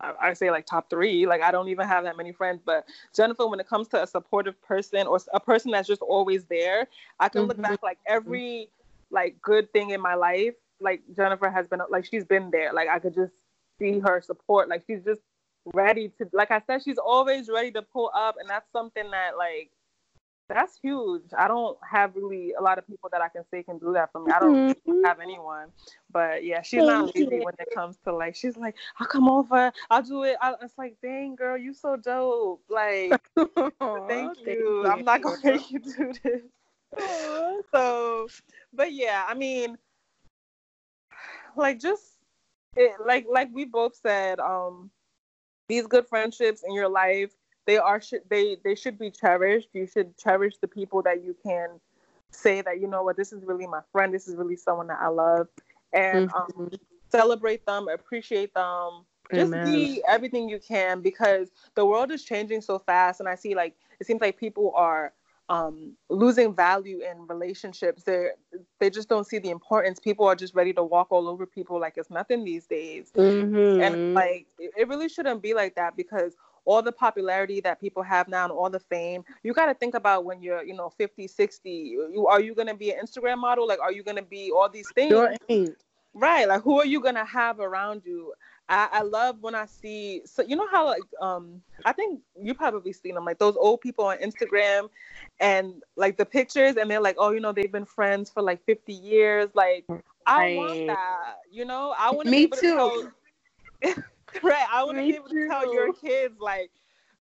I 0.00 0.32
say 0.34 0.50
like 0.52 0.64
top 0.64 0.90
three. 0.90 1.26
Like 1.26 1.42
I 1.42 1.50
don't 1.50 1.68
even 1.68 1.88
have 1.88 2.04
that 2.04 2.16
many 2.16 2.30
friends, 2.30 2.62
but 2.64 2.86
Jennifer, 3.16 3.48
when 3.48 3.58
it 3.58 3.66
comes 3.68 3.88
to 3.88 4.02
a 4.02 4.06
supportive 4.06 4.60
person 4.62 5.08
or 5.08 5.18
a 5.34 5.40
person 5.40 5.72
that's 5.72 5.88
just 5.88 6.02
always 6.02 6.44
there, 6.44 6.86
I 7.18 7.28
can 7.28 7.42
look 7.42 7.56
Mhm. 7.56 7.62
back 7.62 7.82
like 7.82 7.98
every 8.06 8.68
like 9.10 9.42
good 9.42 9.72
thing 9.72 9.90
in 9.90 10.00
my 10.00 10.14
life. 10.14 10.54
Like 10.80 11.02
Jennifer 11.16 11.50
has 11.50 11.66
been 11.66 11.80
like 11.90 12.04
she's 12.04 12.24
been 12.24 12.50
there. 12.52 12.72
Like 12.72 12.88
I 12.88 13.00
could 13.00 13.12
just 13.14 13.32
see 13.80 13.98
her 13.98 14.20
support. 14.20 14.68
Like 14.68 14.84
she's 14.86 15.02
just 15.04 15.20
ready 15.74 16.08
to 16.18 16.28
like 16.32 16.50
I 16.50 16.60
said, 16.66 16.82
she's 16.82 16.98
always 16.98 17.48
ready 17.48 17.70
to 17.72 17.82
pull 17.82 18.10
up 18.14 18.36
and 18.40 18.48
that's 18.48 18.70
something 18.72 19.10
that 19.10 19.36
like 19.36 19.70
that's 20.48 20.78
huge. 20.82 21.30
I 21.36 21.48
don't 21.48 21.78
have 21.90 22.14
really 22.16 22.52
a 22.58 22.62
lot 22.62 22.78
of 22.78 22.86
people 22.86 23.08
that 23.12 23.20
I 23.22 23.28
can 23.28 23.44
say 23.50 23.62
can 23.62 23.78
do 23.78 23.92
that 23.94 24.12
for 24.12 24.20
me. 24.24 24.30
I 24.32 24.38
don't 24.40 24.60
Mhm. 24.86 25.04
have 25.04 25.20
anyone. 25.20 25.68
But 26.10 26.44
yeah, 26.44 26.62
she's 26.62 26.84
not 26.84 27.06
Thank 27.06 27.14
lazy 27.14 27.40
you. 27.40 27.40
when 27.40 27.54
it 27.58 27.68
comes 27.70 27.98
to 28.04 28.14
like 28.14 28.34
she's 28.34 28.56
like, 28.56 28.76
I'll 28.98 29.06
come 29.06 29.28
over, 29.28 29.72
I'll 29.90 30.02
do 30.02 30.24
it. 30.24 30.36
I, 30.40 30.54
it's 30.62 30.78
like, 30.78 30.96
dang 31.02 31.36
girl, 31.36 31.56
you 31.58 31.72
so 31.74 31.96
dope. 31.96 32.62
Like, 32.68 33.20
thank 34.08 34.34
you. 34.46 34.86
I'm 34.88 35.04
not 35.04 35.22
gonna 35.22 35.36
make 35.44 35.70
you 35.70 35.80
do 35.80 36.14
this. 36.22 36.42
so 37.72 38.30
but 38.72 38.92
yeah 38.92 39.24
i 39.28 39.34
mean 39.34 39.76
like 41.56 41.78
just 41.80 42.18
it, 42.76 42.92
like 43.06 43.26
like 43.30 43.48
we 43.52 43.64
both 43.64 43.94
said 43.96 44.38
um 44.40 44.90
these 45.68 45.86
good 45.86 46.06
friendships 46.06 46.62
in 46.66 46.74
your 46.74 46.88
life 46.88 47.32
they 47.66 47.78
are 47.78 48.00
should 48.00 48.22
they 48.28 48.56
they 48.64 48.74
should 48.74 48.98
be 48.98 49.10
cherished 49.10 49.68
you 49.72 49.86
should 49.86 50.16
cherish 50.18 50.56
the 50.58 50.68
people 50.68 51.02
that 51.02 51.22
you 51.24 51.36
can 51.44 51.80
say 52.30 52.60
that 52.60 52.80
you 52.80 52.86
know 52.88 53.02
what 53.02 53.16
this 53.16 53.32
is 53.32 53.44
really 53.44 53.66
my 53.66 53.80
friend 53.92 54.12
this 54.14 54.28
is 54.28 54.36
really 54.36 54.56
someone 54.56 54.86
that 54.88 54.98
i 55.00 55.08
love 55.08 55.48
and 55.92 56.26
um, 56.36 56.48
Mhm. 56.52 56.78
celebrate 57.10 57.64
them 57.66 57.88
appreciate 57.88 58.52
them 58.54 59.04
just 59.34 59.60
Amen. 59.60 59.62
be 59.62 60.02
everything 60.08 60.48
you 60.48 60.58
can 60.58 61.00
because 61.00 61.50
the 61.74 61.84
world 61.84 62.10
is 62.10 62.24
changing 62.24 62.60
so 62.60 62.78
fast 62.78 63.20
and 63.20 63.28
i 63.28 63.34
see 63.34 63.54
like 63.54 63.74
it 64.00 64.06
seems 64.06 64.20
like 64.20 64.38
people 64.38 64.72
are 64.74 65.12
um, 65.48 65.96
losing 66.10 66.54
value 66.54 67.00
in 67.00 67.26
relationships 67.26 68.02
they 68.02 68.28
they 68.80 68.90
just 68.90 69.08
don't 69.08 69.26
see 69.26 69.38
the 69.38 69.50
importance. 69.50 69.98
People 69.98 70.26
are 70.26 70.34
just 70.34 70.54
ready 70.54 70.72
to 70.74 70.82
walk 70.82 71.08
all 71.10 71.28
over 71.28 71.46
people 71.46 71.80
like 71.80 71.94
it's 71.96 72.10
nothing 72.10 72.44
these 72.44 72.66
days. 72.66 73.10
Mm-hmm. 73.16 73.80
and 73.80 74.14
like 74.14 74.46
it 74.58 74.88
really 74.88 75.08
shouldn't 75.08 75.42
be 75.42 75.54
like 75.54 75.74
that 75.76 75.96
because 75.96 76.34
all 76.64 76.82
the 76.82 76.92
popularity 76.92 77.60
that 77.62 77.80
people 77.80 78.02
have 78.02 78.28
now 78.28 78.44
and 78.44 78.52
all 78.52 78.68
the 78.68 78.80
fame 78.80 79.24
you 79.42 79.54
got 79.54 79.66
to 79.66 79.74
think 79.74 79.94
about 79.94 80.26
when 80.26 80.42
you're 80.42 80.62
you 80.62 80.74
know 80.74 80.90
50 80.90 81.26
60 81.26 81.70
you 81.70 82.26
are 82.28 82.42
you 82.42 82.54
going 82.54 82.68
to 82.68 82.74
be 82.74 82.90
an 82.90 82.98
instagram 83.04 83.38
model? 83.38 83.66
Like 83.66 83.80
are 83.80 83.92
you 83.92 84.02
going 84.02 84.16
to 84.16 84.22
be 84.22 84.50
all 84.50 84.68
these 84.68 84.90
things? 84.94 85.12
right 86.14 86.48
like 86.48 86.62
who 86.62 86.78
are 86.78 86.86
you 86.86 87.00
going 87.00 87.14
to 87.14 87.24
have 87.24 87.60
around 87.60 88.02
you 88.04 88.32
I, 88.68 88.88
I 88.92 89.02
love 89.02 89.40
when 89.40 89.54
I 89.54 89.66
see 89.66 90.22
so 90.24 90.42
you 90.42 90.56
know 90.56 90.66
how 90.70 90.86
like 90.86 91.02
um 91.20 91.62
I 91.84 91.92
think 91.92 92.20
you 92.40 92.54
probably 92.54 92.92
seen 92.92 93.14
them 93.14 93.24
like 93.24 93.38
those 93.38 93.56
old 93.56 93.80
people 93.80 94.04
on 94.06 94.18
Instagram 94.18 94.88
and 95.40 95.82
like 95.96 96.16
the 96.16 96.26
pictures 96.26 96.76
and 96.76 96.90
they're 96.90 97.00
like 97.00 97.16
oh 97.18 97.30
you 97.30 97.40
know 97.40 97.52
they've 97.52 97.72
been 97.72 97.84
friends 97.84 98.30
for 98.30 98.42
like 98.42 98.64
50 98.64 98.92
years 98.92 99.48
like 99.54 99.86
I 100.26 100.54
want 100.54 100.86
that 100.86 101.36
you 101.50 101.64
know 101.64 101.94
I 101.98 102.10
want 102.10 102.26
to 102.26 102.32
be 102.32 102.42
able 102.42 102.56
too. 102.56 102.66
to 102.68 102.74
tell 103.82 103.94
right 104.42 104.66
I 104.72 104.84
want 104.84 104.98
to 104.98 105.02
be 105.04 105.14
able 105.16 105.28
too. 105.28 105.42
to 105.42 105.48
tell 105.48 105.72
your 105.72 105.92
kids 105.94 106.34
like 106.40 106.70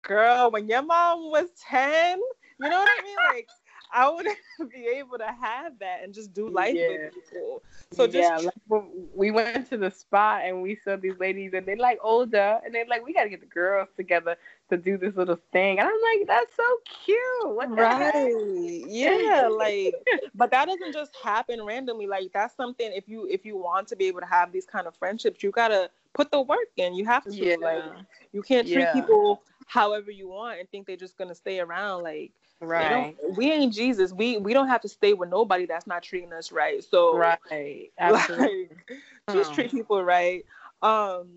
girl 0.01 0.51
when 0.51 0.67
your 0.67 0.81
mom 0.81 1.29
was 1.31 1.49
10 1.69 2.19
you 2.59 2.69
know 2.69 2.77
what 2.79 2.89
I 2.89 3.03
mean 3.03 3.17
like 3.23 3.49
I 3.93 4.09
wouldn't 4.09 4.37
be 4.73 4.87
able 4.97 5.19
to 5.19 5.27
have 5.27 5.77
that 5.79 6.03
and 6.03 6.13
just 6.13 6.33
do 6.33 6.49
life 6.49 6.75
yeah. 6.75 6.87
with 6.89 7.13
people. 7.13 7.61
So 7.91 8.07
just 8.07 8.17
yeah, 8.17 8.37
like, 8.37 8.83
we 9.13 9.29
went 9.29 9.69
to 9.69 9.77
the 9.77 9.91
spot 9.91 10.41
and 10.45 10.63
we 10.63 10.77
saw 10.83 10.95
these 10.95 11.17
ladies 11.19 11.53
and 11.53 11.65
they're 11.65 11.77
like 11.77 11.99
older 12.01 12.59
and 12.65 12.73
they're 12.73 12.87
like, 12.87 13.05
we 13.05 13.13
gotta 13.13 13.29
get 13.29 13.39
the 13.39 13.45
girls 13.45 13.89
together 13.95 14.35
to 14.71 14.77
do 14.77 14.97
this 14.97 15.15
little 15.15 15.39
thing. 15.51 15.79
And 15.79 15.87
I'm 15.87 16.17
like, 16.17 16.27
that's 16.27 16.55
so 16.55 16.63
cute. 17.05 17.55
What 17.55 17.69
right? 17.77 18.83
Yeah, 18.87 19.47
like, 19.51 19.93
but 20.35 20.49
that 20.51 20.67
doesn't 20.67 20.93
just 20.93 21.15
happen 21.23 21.63
randomly. 21.63 22.07
Like 22.07 22.31
that's 22.33 22.55
something 22.55 22.91
if 22.93 23.07
you 23.07 23.27
if 23.29 23.45
you 23.45 23.57
want 23.57 23.87
to 23.89 23.95
be 23.95 24.05
able 24.05 24.21
to 24.21 24.25
have 24.25 24.51
these 24.51 24.65
kind 24.65 24.87
of 24.87 24.95
friendships, 24.95 25.43
you 25.43 25.51
gotta 25.51 25.91
put 26.13 26.31
the 26.31 26.41
work 26.41 26.69
in. 26.77 26.95
You 26.95 27.05
have 27.05 27.23
to. 27.25 27.35
Yeah. 27.35 27.57
Like 27.61 27.83
you 28.31 28.41
can't 28.41 28.67
treat 28.67 28.79
yeah. 28.79 28.93
people 28.93 29.43
however 29.67 30.11
you 30.11 30.29
want 30.29 30.59
and 30.59 30.69
think 30.69 30.87
they're 30.87 30.95
just 30.95 31.17
gonna 31.17 31.35
stay 31.35 31.59
around. 31.59 32.03
Like 32.03 32.31
Right. 32.63 33.15
We 33.37 33.51
ain't 33.51 33.73
Jesus. 33.73 34.13
We 34.13 34.37
we 34.37 34.53
don't 34.53 34.67
have 34.67 34.81
to 34.81 34.89
stay 34.89 35.13
with 35.13 35.29
nobody 35.29 35.65
that's 35.65 35.87
not 35.87 36.03
treating 36.03 36.33
us 36.33 36.51
right. 36.51 36.83
So 36.83 37.17
right. 37.17 37.91
Absolutely. 37.99 38.69
Like, 38.89 38.99
just 39.31 39.53
treat 39.53 39.71
people 39.71 40.03
right. 40.03 40.45
Um, 40.81 41.27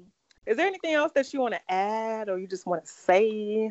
is 0.47 0.57
there 0.57 0.67
anything 0.67 0.95
else 0.95 1.13
that 1.15 1.33
you 1.33 1.41
want 1.41 1.55
to 1.55 1.73
add 1.73 2.29
or 2.29 2.39
you 2.39 2.47
just 2.47 2.67
want 2.67 2.85
to 2.85 2.91
say? 2.91 3.71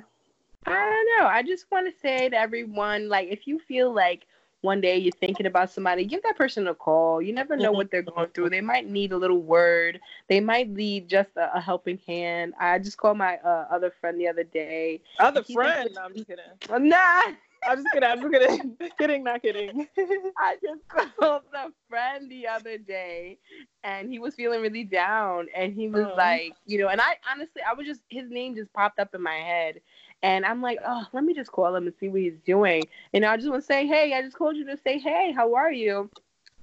I 0.66 0.74
don't 0.74 1.20
know. 1.20 1.28
I 1.28 1.44
just 1.44 1.66
want 1.72 1.94
to 1.94 2.00
say 2.00 2.30
to 2.30 2.38
everyone, 2.38 3.08
like, 3.08 3.30
if 3.30 3.46
you 3.46 3.60
feel 3.60 3.94
like 3.94 4.26
one 4.62 4.82
day 4.82 4.98
you're 4.98 5.12
thinking 5.12 5.46
about 5.46 5.70
somebody, 5.70 6.06
give 6.06 6.24
that 6.24 6.38
person 6.38 6.68
a 6.68 6.74
call. 6.74 7.22
You 7.22 7.34
never 7.34 7.56
know 7.56 7.72
what 7.72 7.92
they're 7.92 8.02
going 8.02 8.30
through. 8.30 8.50
They 8.50 8.62
might 8.62 8.90
need 8.90 9.12
a 9.12 9.18
little 9.18 9.42
word. 9.42 10.00
They 10.28 10.40
might 10.40 10.70
need 10.70 11.08
just 11.08 11.30
a, 11.38 11.56
a 11.56 11.62
helping 11.62 12.00
hand. 12.08 12.56
I 12.60 12.80
just 12.80 12.98
called 12.98 13.18
my 13.18 13.38
uh, 13.38 13.68
other 13.72 13.94
friend 14.02 14.20
the 14.20 14.28
other 14.28 14.44
day. 14.44 15.02
Other 15.20 15.44
friend? 15.44 15.92
No, 15.94 16.02
I'm 16.02 16.14
just 16.16 16.28
kidding. 16.28 16.90
Nah. 16.90 17.22
I'm 17.68 17.78
just 17.78 17.94
kidding. 17.94 18.10
I'm 18.10 18.22
just 18.22 18.34
kidding. 18.34 18.78
kidding, 18.98 19.24
not 19.24 19.42
kidding. 19.42 19.88
I 20.38 20.58
just 20.62 20.88
called 20.88 21.44
a 21.54 21.70
friend 21.90 22.30
the 22.30 22.48
other 22.48 22.78
day, 22.78 23.38
and 23.84 24.10
he 24.10 24.20
was 24.20 24.36
feeling 24.36 24.62
really 24.62 24.84
down, 24.84 25.48
and 25.56 25.74
he 25.74 25.88
was 25.88 26.06
uh-huh. 26.06 26.16
like, 26.18 26.54
you 26.66 26.80
know, 26.80 26.90
and 26.90 27.02
I 27.02 27.18
honestly, 27.32 27.62
I 27.62 27.74
was 27.74 27.86
just 27.88 28.02
his 28.10 28.30
name 28.30 28.56
just 28.56 28.72
popped 28.74 29.00
up 29.00 29.14
in 29.14 29.22
my 29.22 29.36
head, 29.36 29.82
and 30.24 30.46
I'm 30.46 30.62
like, 30.62 30.80
oh, 30.86 31.06
let 31.14 31.24
me 31.24 31.34
just 31.34 31.52
call 31.52 31.76
him 31.76 31.88
and 31.88 31.96
see 32.00 32.08
what 32.08 32.22
he's 32.22 32.40
doing. 32.46 32.84
And 33.14 33.26
I 33.26 33.38
just 33.38 33.50
want 33.50 33.62
to 33.62 33.66
say, 33.66 33.86
hey, 33.86 34.14
I 34.14 34.22
just 34.22 34.38
called 34.38 34.56
you 34.56 34.66
to 34.66 34.78
say, 34.78 34.98
hey, 34.98 35.32
how 35.36 35.54
are 35.56 35.72
you? 35.72 36.10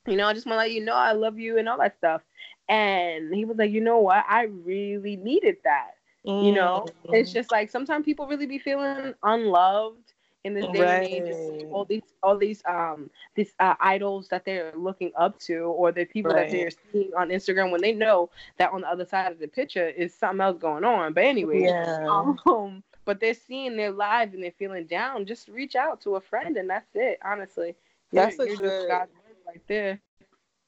You 0.06 0.16
know, 0.16 0.26
I 0.26 0.34
just 0.34 0.46
want 0.46 0.54
to 0.54 0.58
let 0.58 0.72
you 0.72 0.84
know 0.84 0.94
I 0.94 1.12
love 1.12 1.38
you 1.38 1.58
and 1.58 1.68
all 1.68 1.78
that 1.78 1.96
stuff. 1.96 2.22
And 2.68 3.34
he 3.34 3.44
was 3.44 3.56
like, 3.56 3.70
you 3.70 3.80
know 3.80 3.98
what? 3.98 4.24
I 4.28 4.44
really 4.44 5.16
needed 5.16 5.56
that. 5.64 5.92
Mm-hmm. 6.26 6.46
You 6.46 6.52
know, 6.54 6.86
it's 7.04 7.30
mm. 7.30 7.34
just 7.34 7.50
like 7.50 7.70
sometimes 7.70 8.04
people 8.04 8.26
really 8.26 8.46
be 8.46 8.58
feeling 8.58 9.14
unloved 9.22 10.11
in 10.44 10.54
this 10.54 10.66
day 10.72 10.80
right. 10.80 11.12
and 11.12 11.28
age 11.28 11.66
all 11.70 11.84
these 11.84 12.02
all 12.22 12.36
these 12.36 12.62
um 12.66 13.08
these 13.34 13.52
uh, 13.60 13.74
idols 13.80 14.28
that 14.28 14.44
they're 14.44 14.72
looking 14.76 15.12
up 15.16 15.38
to 15.38 15.58
or 15.60 15.92
the 15.92 16.04
people 16.04 16.32
right. 16.32 16.50
that 16.50 16.52
they're 16.52 16.70
seeing 16.92 17.10
on 17.16 17.28
Instagram 17.28 17.70
when 17.70 17.80
they 17.80 17.92
know 17.92 18.28
that 18.58 18.72
on 18.72 18.80
the 18.80 18.88
other 18.88 19.06
side 19.06 19.30
of 19.30 19.38
the 19.38 19.48
picture 19.48 19.88
is 19.88 20.14
something 20.14 20.40
else 20.40 20.58
going 20.58 20.84
on. 20.84 21.12
But 21.12 21.24
anyway, 21.24 21.62
yeah. 21.62 22.06
um, 22.46 22.82
but 23.04 23.20
they're 23.20 23.34
seeing 23.34 23.76
their 23.76 23.92
lives 23.92 24.34
and 24.34 24.42
they're 24.42 24.52
feeling 24.58 24.86
down. 24.86 25.26
Just 25.26 25.48
reach 25.48 25.76
out 25.76 26.00
to 26.02 26.16
a 26.16 26.20
friend 26.20 26.56
and 26.56 26.68
that's 26.68 26.90
it. 26.94 27.18
Honestly, 27.24 27.74
that's 28.12 28.36
you're, 28.38 28.46
a 28.46 28.50
you're 28.50 28.58
good 28.58 28.88
right 28.88 29.62
there. 29.68 30.00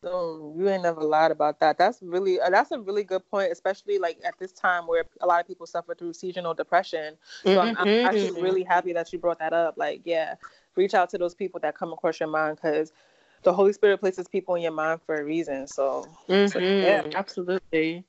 So 0.04 0.54
you 0.56 0.68
ain't 0.68 0.82
never 0.82 1.00
lied 1.02 1.30
about 1.30 1.60
that. 1.60 1.78
That's 1.78 1.98
really 2.02 2.40
uh, 2.40 2.50
that's 2.50 2.70
a 2.72 2.78
really 2.78 3.04
good 3.04 3.28
point, 3.30 3.50
especially 3.50 3.98
like 3.98 4.18
at 4.24 4.38
this 4.38 4.52
time 4.52 4.86
where 4.86 5.04
a 5.20 5.26
lot 5.26 5.40
of 5.40 5.46
people 5.46 5.66
suffer 5.66 5.94
through 5.94 6.12
seasonal 6.12 6.52
depression. 6.54 7.16
So 7.42 7.50
mm-hmm. 7.50 7.60
I'm, 7.60 7.76
I'm, 7.78 8.06
actually 8.06 8.30
mm-hmm. 8.30 8.42
really 8.42 8.62
happy 8.62 8.92
that 8.92 9.12
you 9.12 9.18
brought 9.18 9.38
that 9.38 9.52
up. 9.52 9.76
Like, 9.76 10.02
yeah, 10.04 10.34
reach 10.76 10.94
out 10.94 11.08
to 11.10 11.18
those 11.18 11.34
people 11.34 11.58
that 11.60 11.76
come 11.76 11.92
across 11.92 12.20
your 12.20 12.28
mind 12.28 12.58
because 12.62 12.92
the 13.44 13.52
Holy 13.52 13.72
Spirit 13.72 13.98
places 13.98 14.28
people 14.28 14.54
in 14.56 14.62
your 14.62 14.72
mind 14.72 15.00
for 15.06 15.14
a 15.14 15.24
reason. 15.24 15.66
So, 15.66 16.06
mm-hmm. 16.28 16.46
so 16.46 16.58
yeah, 16.58 17.04
absolutely. 17.14 18.04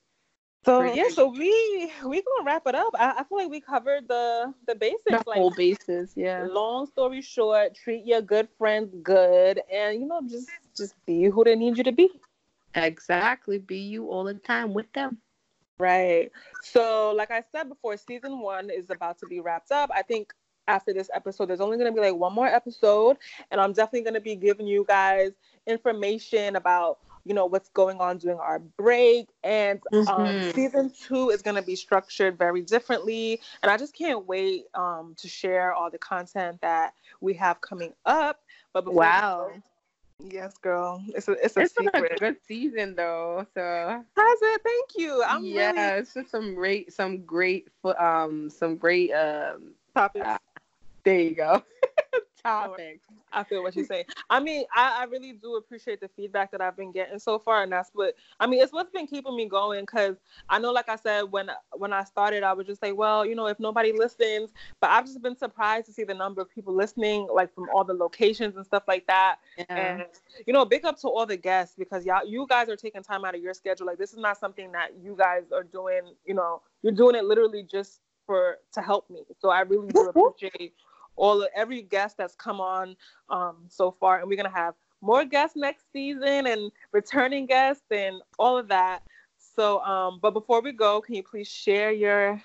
So 0.66 0.82
yeah, 0.82 1.10
so 1.10 1.28
we 1.28 1.92
we 2.04 2.24
gonna 2.24 2.44
wrap 2.44 2.66
it 2.66 2.74
up. 2.74 2.92
I, 2.98 3.12
I 3.20 3.24
feel 3.26 3.38
like 3.38 3.52
we 3.52 3.62
covered 3.62 4.08
the 4.08 4.52
the 4.66 4.74
basics, 4.74 5.04
the 5.06 5.24
like 5.28 5.38
whole 5.38 5.52
basis. 5.52 6.14
Yeah. 6.16 6.48
Long 6.50 6.88
story 6.88 7.22
short, 7.22 7.76
treat 7.76 8.04
your 8.04 8.22
good 8.22 8.50
friends 8.58 8.92
good, 9.04 9.62
and 9.72 10.02
you 10.02 10.08
know 10.08 10.22
just 10.28 10.50
just 10.76 10.96
be 11.06 11.24
who 11.24 11.44
they 11.44 11.56
need 11.56 11.78
you 11.78 11.84
to 11.84 11.92
be. 11.92 12.10
Exactly. 12.76 13.58
Be 13.58 13.78
you 13.78 14.10
all 14.10 14.24
the 14.24 14.34
time 14.34 14.74
with 14.74 14.92
them. 14.94 15.18
Right. 15.78 16.32
So, 16.64 17.14
like 17.16 17.32
I 17.32 17.44
said 17.52 17.70
before, 17.70 17.98
season 17.98 18.40
one 18.40 18.70
is 18.70 18.90
about 18.90 19.20
to 19.20 19.28
be 19.28 19.40
wrapped 19.40 19.72
up. 19.72 19.90
I 19.94 20.02
think 20.02 20.34
after 20.68 20.94
this 20.94 21.10
episode, 21.14 21.48
there's 21.48 21.62
only 21.62 21.78
going 21.78 21.92
to 21.92 21.96
be 21.96 22.06
like 22.06 22.16
one 22.16 22.34
more 22.34 22.48
episode, 22.48 23.18
and 23.52 23.60
I'm 23.60 23.74
definitely 23.74 24.02
going 24.02 24.16
to 24.16 24.22
be 24.22 24.36
giving 24.36 24.68
you 24.68 24.86
guys 24.88 25.32
information 25.68 26.56
about 26.56 27.00
you 27.26 27.34
know 27.34 27.48
what's 27.48 27.70
going 27.70 28.00
on 28.00 28.20
during 28.20 28.38
our 28.38 28.60
break 28.60 29.28
and 29.44 29.82
um, 29.92 30.06
mm-hmm. 30.06 30.22
um, 30.22 30.54
season 30.54 30.92
two 31.08 31.32
is 31.32 31.42
going 31.42 31.56
to 31.56 31.62
be 31.64 31.76
structured 31.76 32.38
very 32.38 32.62
differently 32.62 33.42
and 33.64 33.72
i 33.72 33.78
just 33.78 33.96
can't 33.96 34.28
wait 34.28 34.66
um, 34.76 35.16
to 35.18 35.28
share 35.28 35.74
all 35.74 35.90
the 35.90 35.98
content 35.98 36.62
that 36.62 36.94
we 37.22 37.34
have 37.34 37.60
coming 37.62 37.94
up 38.06 38.42
but 38.74 38.86
wow 38.86 39.50
Yes, 40.19 40.58
girl. 40.58 41.04
It's 41.10 41.28
a 41.28 41.34
it's 41.34 41.58
a 41.58 41.62
it's 41.62 41.75
secret. 41.75 41.93
been 41.93 42.06
a 42.06 42.17
good 42.17 42.38
season 42.47 42.95
though. 42.95 43.45
So 43.54 43.62
has 43.62 44.39
it? 44.41 44.62
Thank 44.63 44.89
you. 44.97 45.23
I'm 45.23 45.43
yeah. 45.43 45.71
Really... 45.71 45.99
It's 46.01 46.13
just 46.13 46.32
some 46.32 46.56
great 46.56 46.93
some 46.93 47.25
great 47.25 47.67
um 47.97 48.49
some 48.49 48.78
great 48.78 49.12
um 49.12 49.73
topics. 49.93 50.25
Uh, 50.25 50.38
there 51.06 51.20
you 51.20 51.36
go. 51.36 51.63
topics. 52.46 53.06
I 53.32 53.44
feel 53.44 53.63
what 53.63 53.76
you're 53.76 53.86
saying. 53.86 54.06
I 54.30 54.39
mean, 54.39 54.65
I, 54.74 55.02
I 55.02 55.04
really 55.06 55.34
do 55.34 55.56
appreciate 55.56 56.00
the 56.00 56.08
feedback 56.15 56.52
that 56.52 56.62
I've 56.62 56.78
been 56.78 56.91
getting 56.91 57.20
so 57.20 57.39
far, 57.39 57.63
and 57.63 57.72
that's 57.72 57.89
what 57.94 58.15
I 58.39 58.48
mean. 58.48 58.62
It's 58.62 58.72
what's 58.72 58.91
been 58.91 59.08
keeping 59.08 59.36
me 59.36 59.48
going 59.48 59.82
because 59.82 60.18
I 60.48 60.60
know, 60.60 60.72
like 60.72 60.88
I 60.88 60.96
said, 60.96 61.24
when 61.24 61.50
when 61.74 61.91
I 61.91 62.04
started, 62.04 62.44
I 62.44 62.54
was 62.54 62.68
just 62.68 62.82
like, 62.82 62.96
well, 62.96 63.26
you 63.26 63.36
know, 63.36 63.48
if 63.48 63.60
nobody 63.60 63.91
listens, 63.91 64.52
but 64.80 64.91
I've 64.91 65.06
just 65.06 65.22
been 65.22 65.36
surprised 65.36 65.88
to 65.88 65.94
see 65.94 66.04
the 66.04 66.13
number 66.13 66.41
of 66.41 66.50
people 66.50 66.74
listening, 66.74 67.28
like 67.34 67.54
from 67.54 67.68
all 67.74 67.84
the 67.84 67.94
locations 67.94 68.56
and 68.56 68.65
stuff 68.65 68.84
like 68.88 69.08
that. 69.08 69.38
Yeah. 69.58 69.65
And 69.70 70.06
you 70.46 70.54
know, 70.54 70.65
big 70.65 70.86
up 70.86 71.00
to 71.02 71.08
all 71.08 71.26
the 71.26 71.38
guests 71.38 71.76
because 71.78 72.06
y'all, 72.06 72.26
you 72.26 72.46
guys 72.48 72.70
are 72.70 72.78
taking 72.78 73.04
time 73.04 73.26
out 73.26 73.36
of 73.36 73.41
your 73.41 73.54
schedule. 73.54 73.88
Like 73.88 73.98
this 73.98 74.13
is 74.13 74.20
not 74.20 74.38
something 74.38 74.72
that 74.72 74.91
you 75.02 75.15
guys 75.18 75.52
are 75.52 75.63
doing. 75.63 76.13
You 76.26 76.36
know, 76.36 76.62
you're 76.84 76.94
doing 76.94 77.15
it 77.15 77.26
literally 77.26 77.63
just 77.70 78.02
for 78.26 78.58
to 78.74 78.82
help 78.82 79.10
me. 79.10 79.24
So 79.39 79.50
I 79.50 79.62
really 79.62 79.88
do 79.88 80.10
appreciate 80.10 80.74
all 81.15 81.41
of, 81.41 81.49
every 81.56 81.82
guest 81.82 82.17
that's 82.17 82.36
come 82.36 82.60
on 82.60 82.95
um, 83.30 83.58
so 83.67 83.91
far, 83.91 84.19
and 84.19 84.28
we're 84.28 84.38
gonna 84.38 84.49
have 84.49 84.75
more 85.01 85.25
guests 85.25 85.56
next 85.56 85.86
season 85.93 86.47
and 86.47 86.71
returning 86.91 87.45
guests 87.45 87.86
and 87.91 88.21
all 88.39 88.58
of 88.58 88.67
that. 88.69 89.04
So, 89.56 89.80
um, 89.82 90.19
but 90.21 90.32
before 90.32 90.62
we 90.62 90.71
go, 90.71 91.01
can 91.01 91.15
you 91.15 91.23
please 91.23 91.47
share 91.47 91.91
your, 91.91 92.41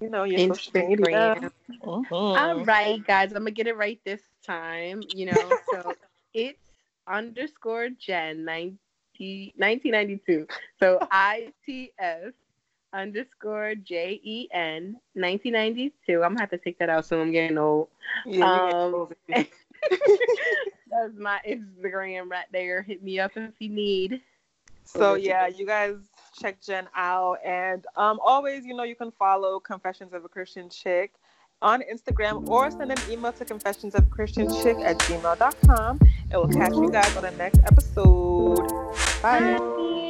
you 0.00 0.10
know, 0.10 0.24
your 0.24 0.38
Instagram? 0.38 1.50
Mm-hmm. 1.82 2.14
All 2.14 2.64
right, 2.64 3.04
guys, 3.04 3.30
I'm 3.32 3.38
gonna 3.38 3.50
get 3.50 3.66
it 3.66 3.76
right 3.76 4.00
this 4.04 4.20
time. 4.46 5.02
You 5.14 5.26
know, 5.26 5.52
so 5.72 5.94
it's 6.32 6.58
underscore 7.06 7.88
Jen 7.90 8.44
90, 8.44 9.54
1992. 9.56 10.46
So 10.78 10.98
I 11.10 11.52
T 11.64 11.92
S 11.98 12.32
underscore 12.94 13.74
J 13.74 14.20
E 14.22 14.48
N 14.52 14.96
1992. 15.14 16.22
I'm 16.22 16.30
gonna 16.30 16.40
have 16.40 16.50
to 16.50 16.58
take 16.58 16.78
that 16.78 16.88
out 16.88 17.04
soon. 17.06 17.20
I'm 17.20 17.32
getting 17.32 17.58
old. 17.58 17.88
Yeah, 18.24 18.70
um, 18.72 19.08
that's 19.28 21.18
my 21.18 21.40
Instagram 21.46 22.30
right 22.30 22.46
there. 22.52 22.82
Hit 22.82 23.02
me 23.02 23.18
up 23.18 23.32
if 23.36 23.54
you 23.58 23.68
need. 23.68 24.20
So 24.84 25.14
yeah, 25.14 25.46
you 25.46 25.66
guys 25.66 25.96
check 26.40 26.60
Jen 26.60 26.88
out. 26.94 27.38
And 27.44 27.84
um, 27.96 28.20
always, 28.22 28.64
you 28.64 28.74
know, 28.74 28.84
you 28.84 28.96
can 28.96 29.10
follow 29.10 29.58
Confessions 29.58 30.12
of 30.12 30.24
a 30.24 30.28
Christian 30.28 30.68
Chick 30.68 31.12
on 31.62 31.82
Instagram 31.92 32.46
or 32.48 32.70
send 32.70 32.92
an 32.92 32.98
email 33.10 33.32
to 33.32 33.44
confessions 33.44 33.94
of 33.94 34.08
christian 34.10 34.48
chick 34.62 34.76
at 34.78 34.98
gmail.com 34.98 35.98
and 36.00 36.32
we'll 36.32 36.48
catch 36.48 36.72
you 36.72 36.90
guys 36.90 37.16
on 37.16 37.22
the 37.22 37.30
next 37.32 37.60
episode 37.60 38.68
bye, 39.22 39.40
bye. 39.58 40.03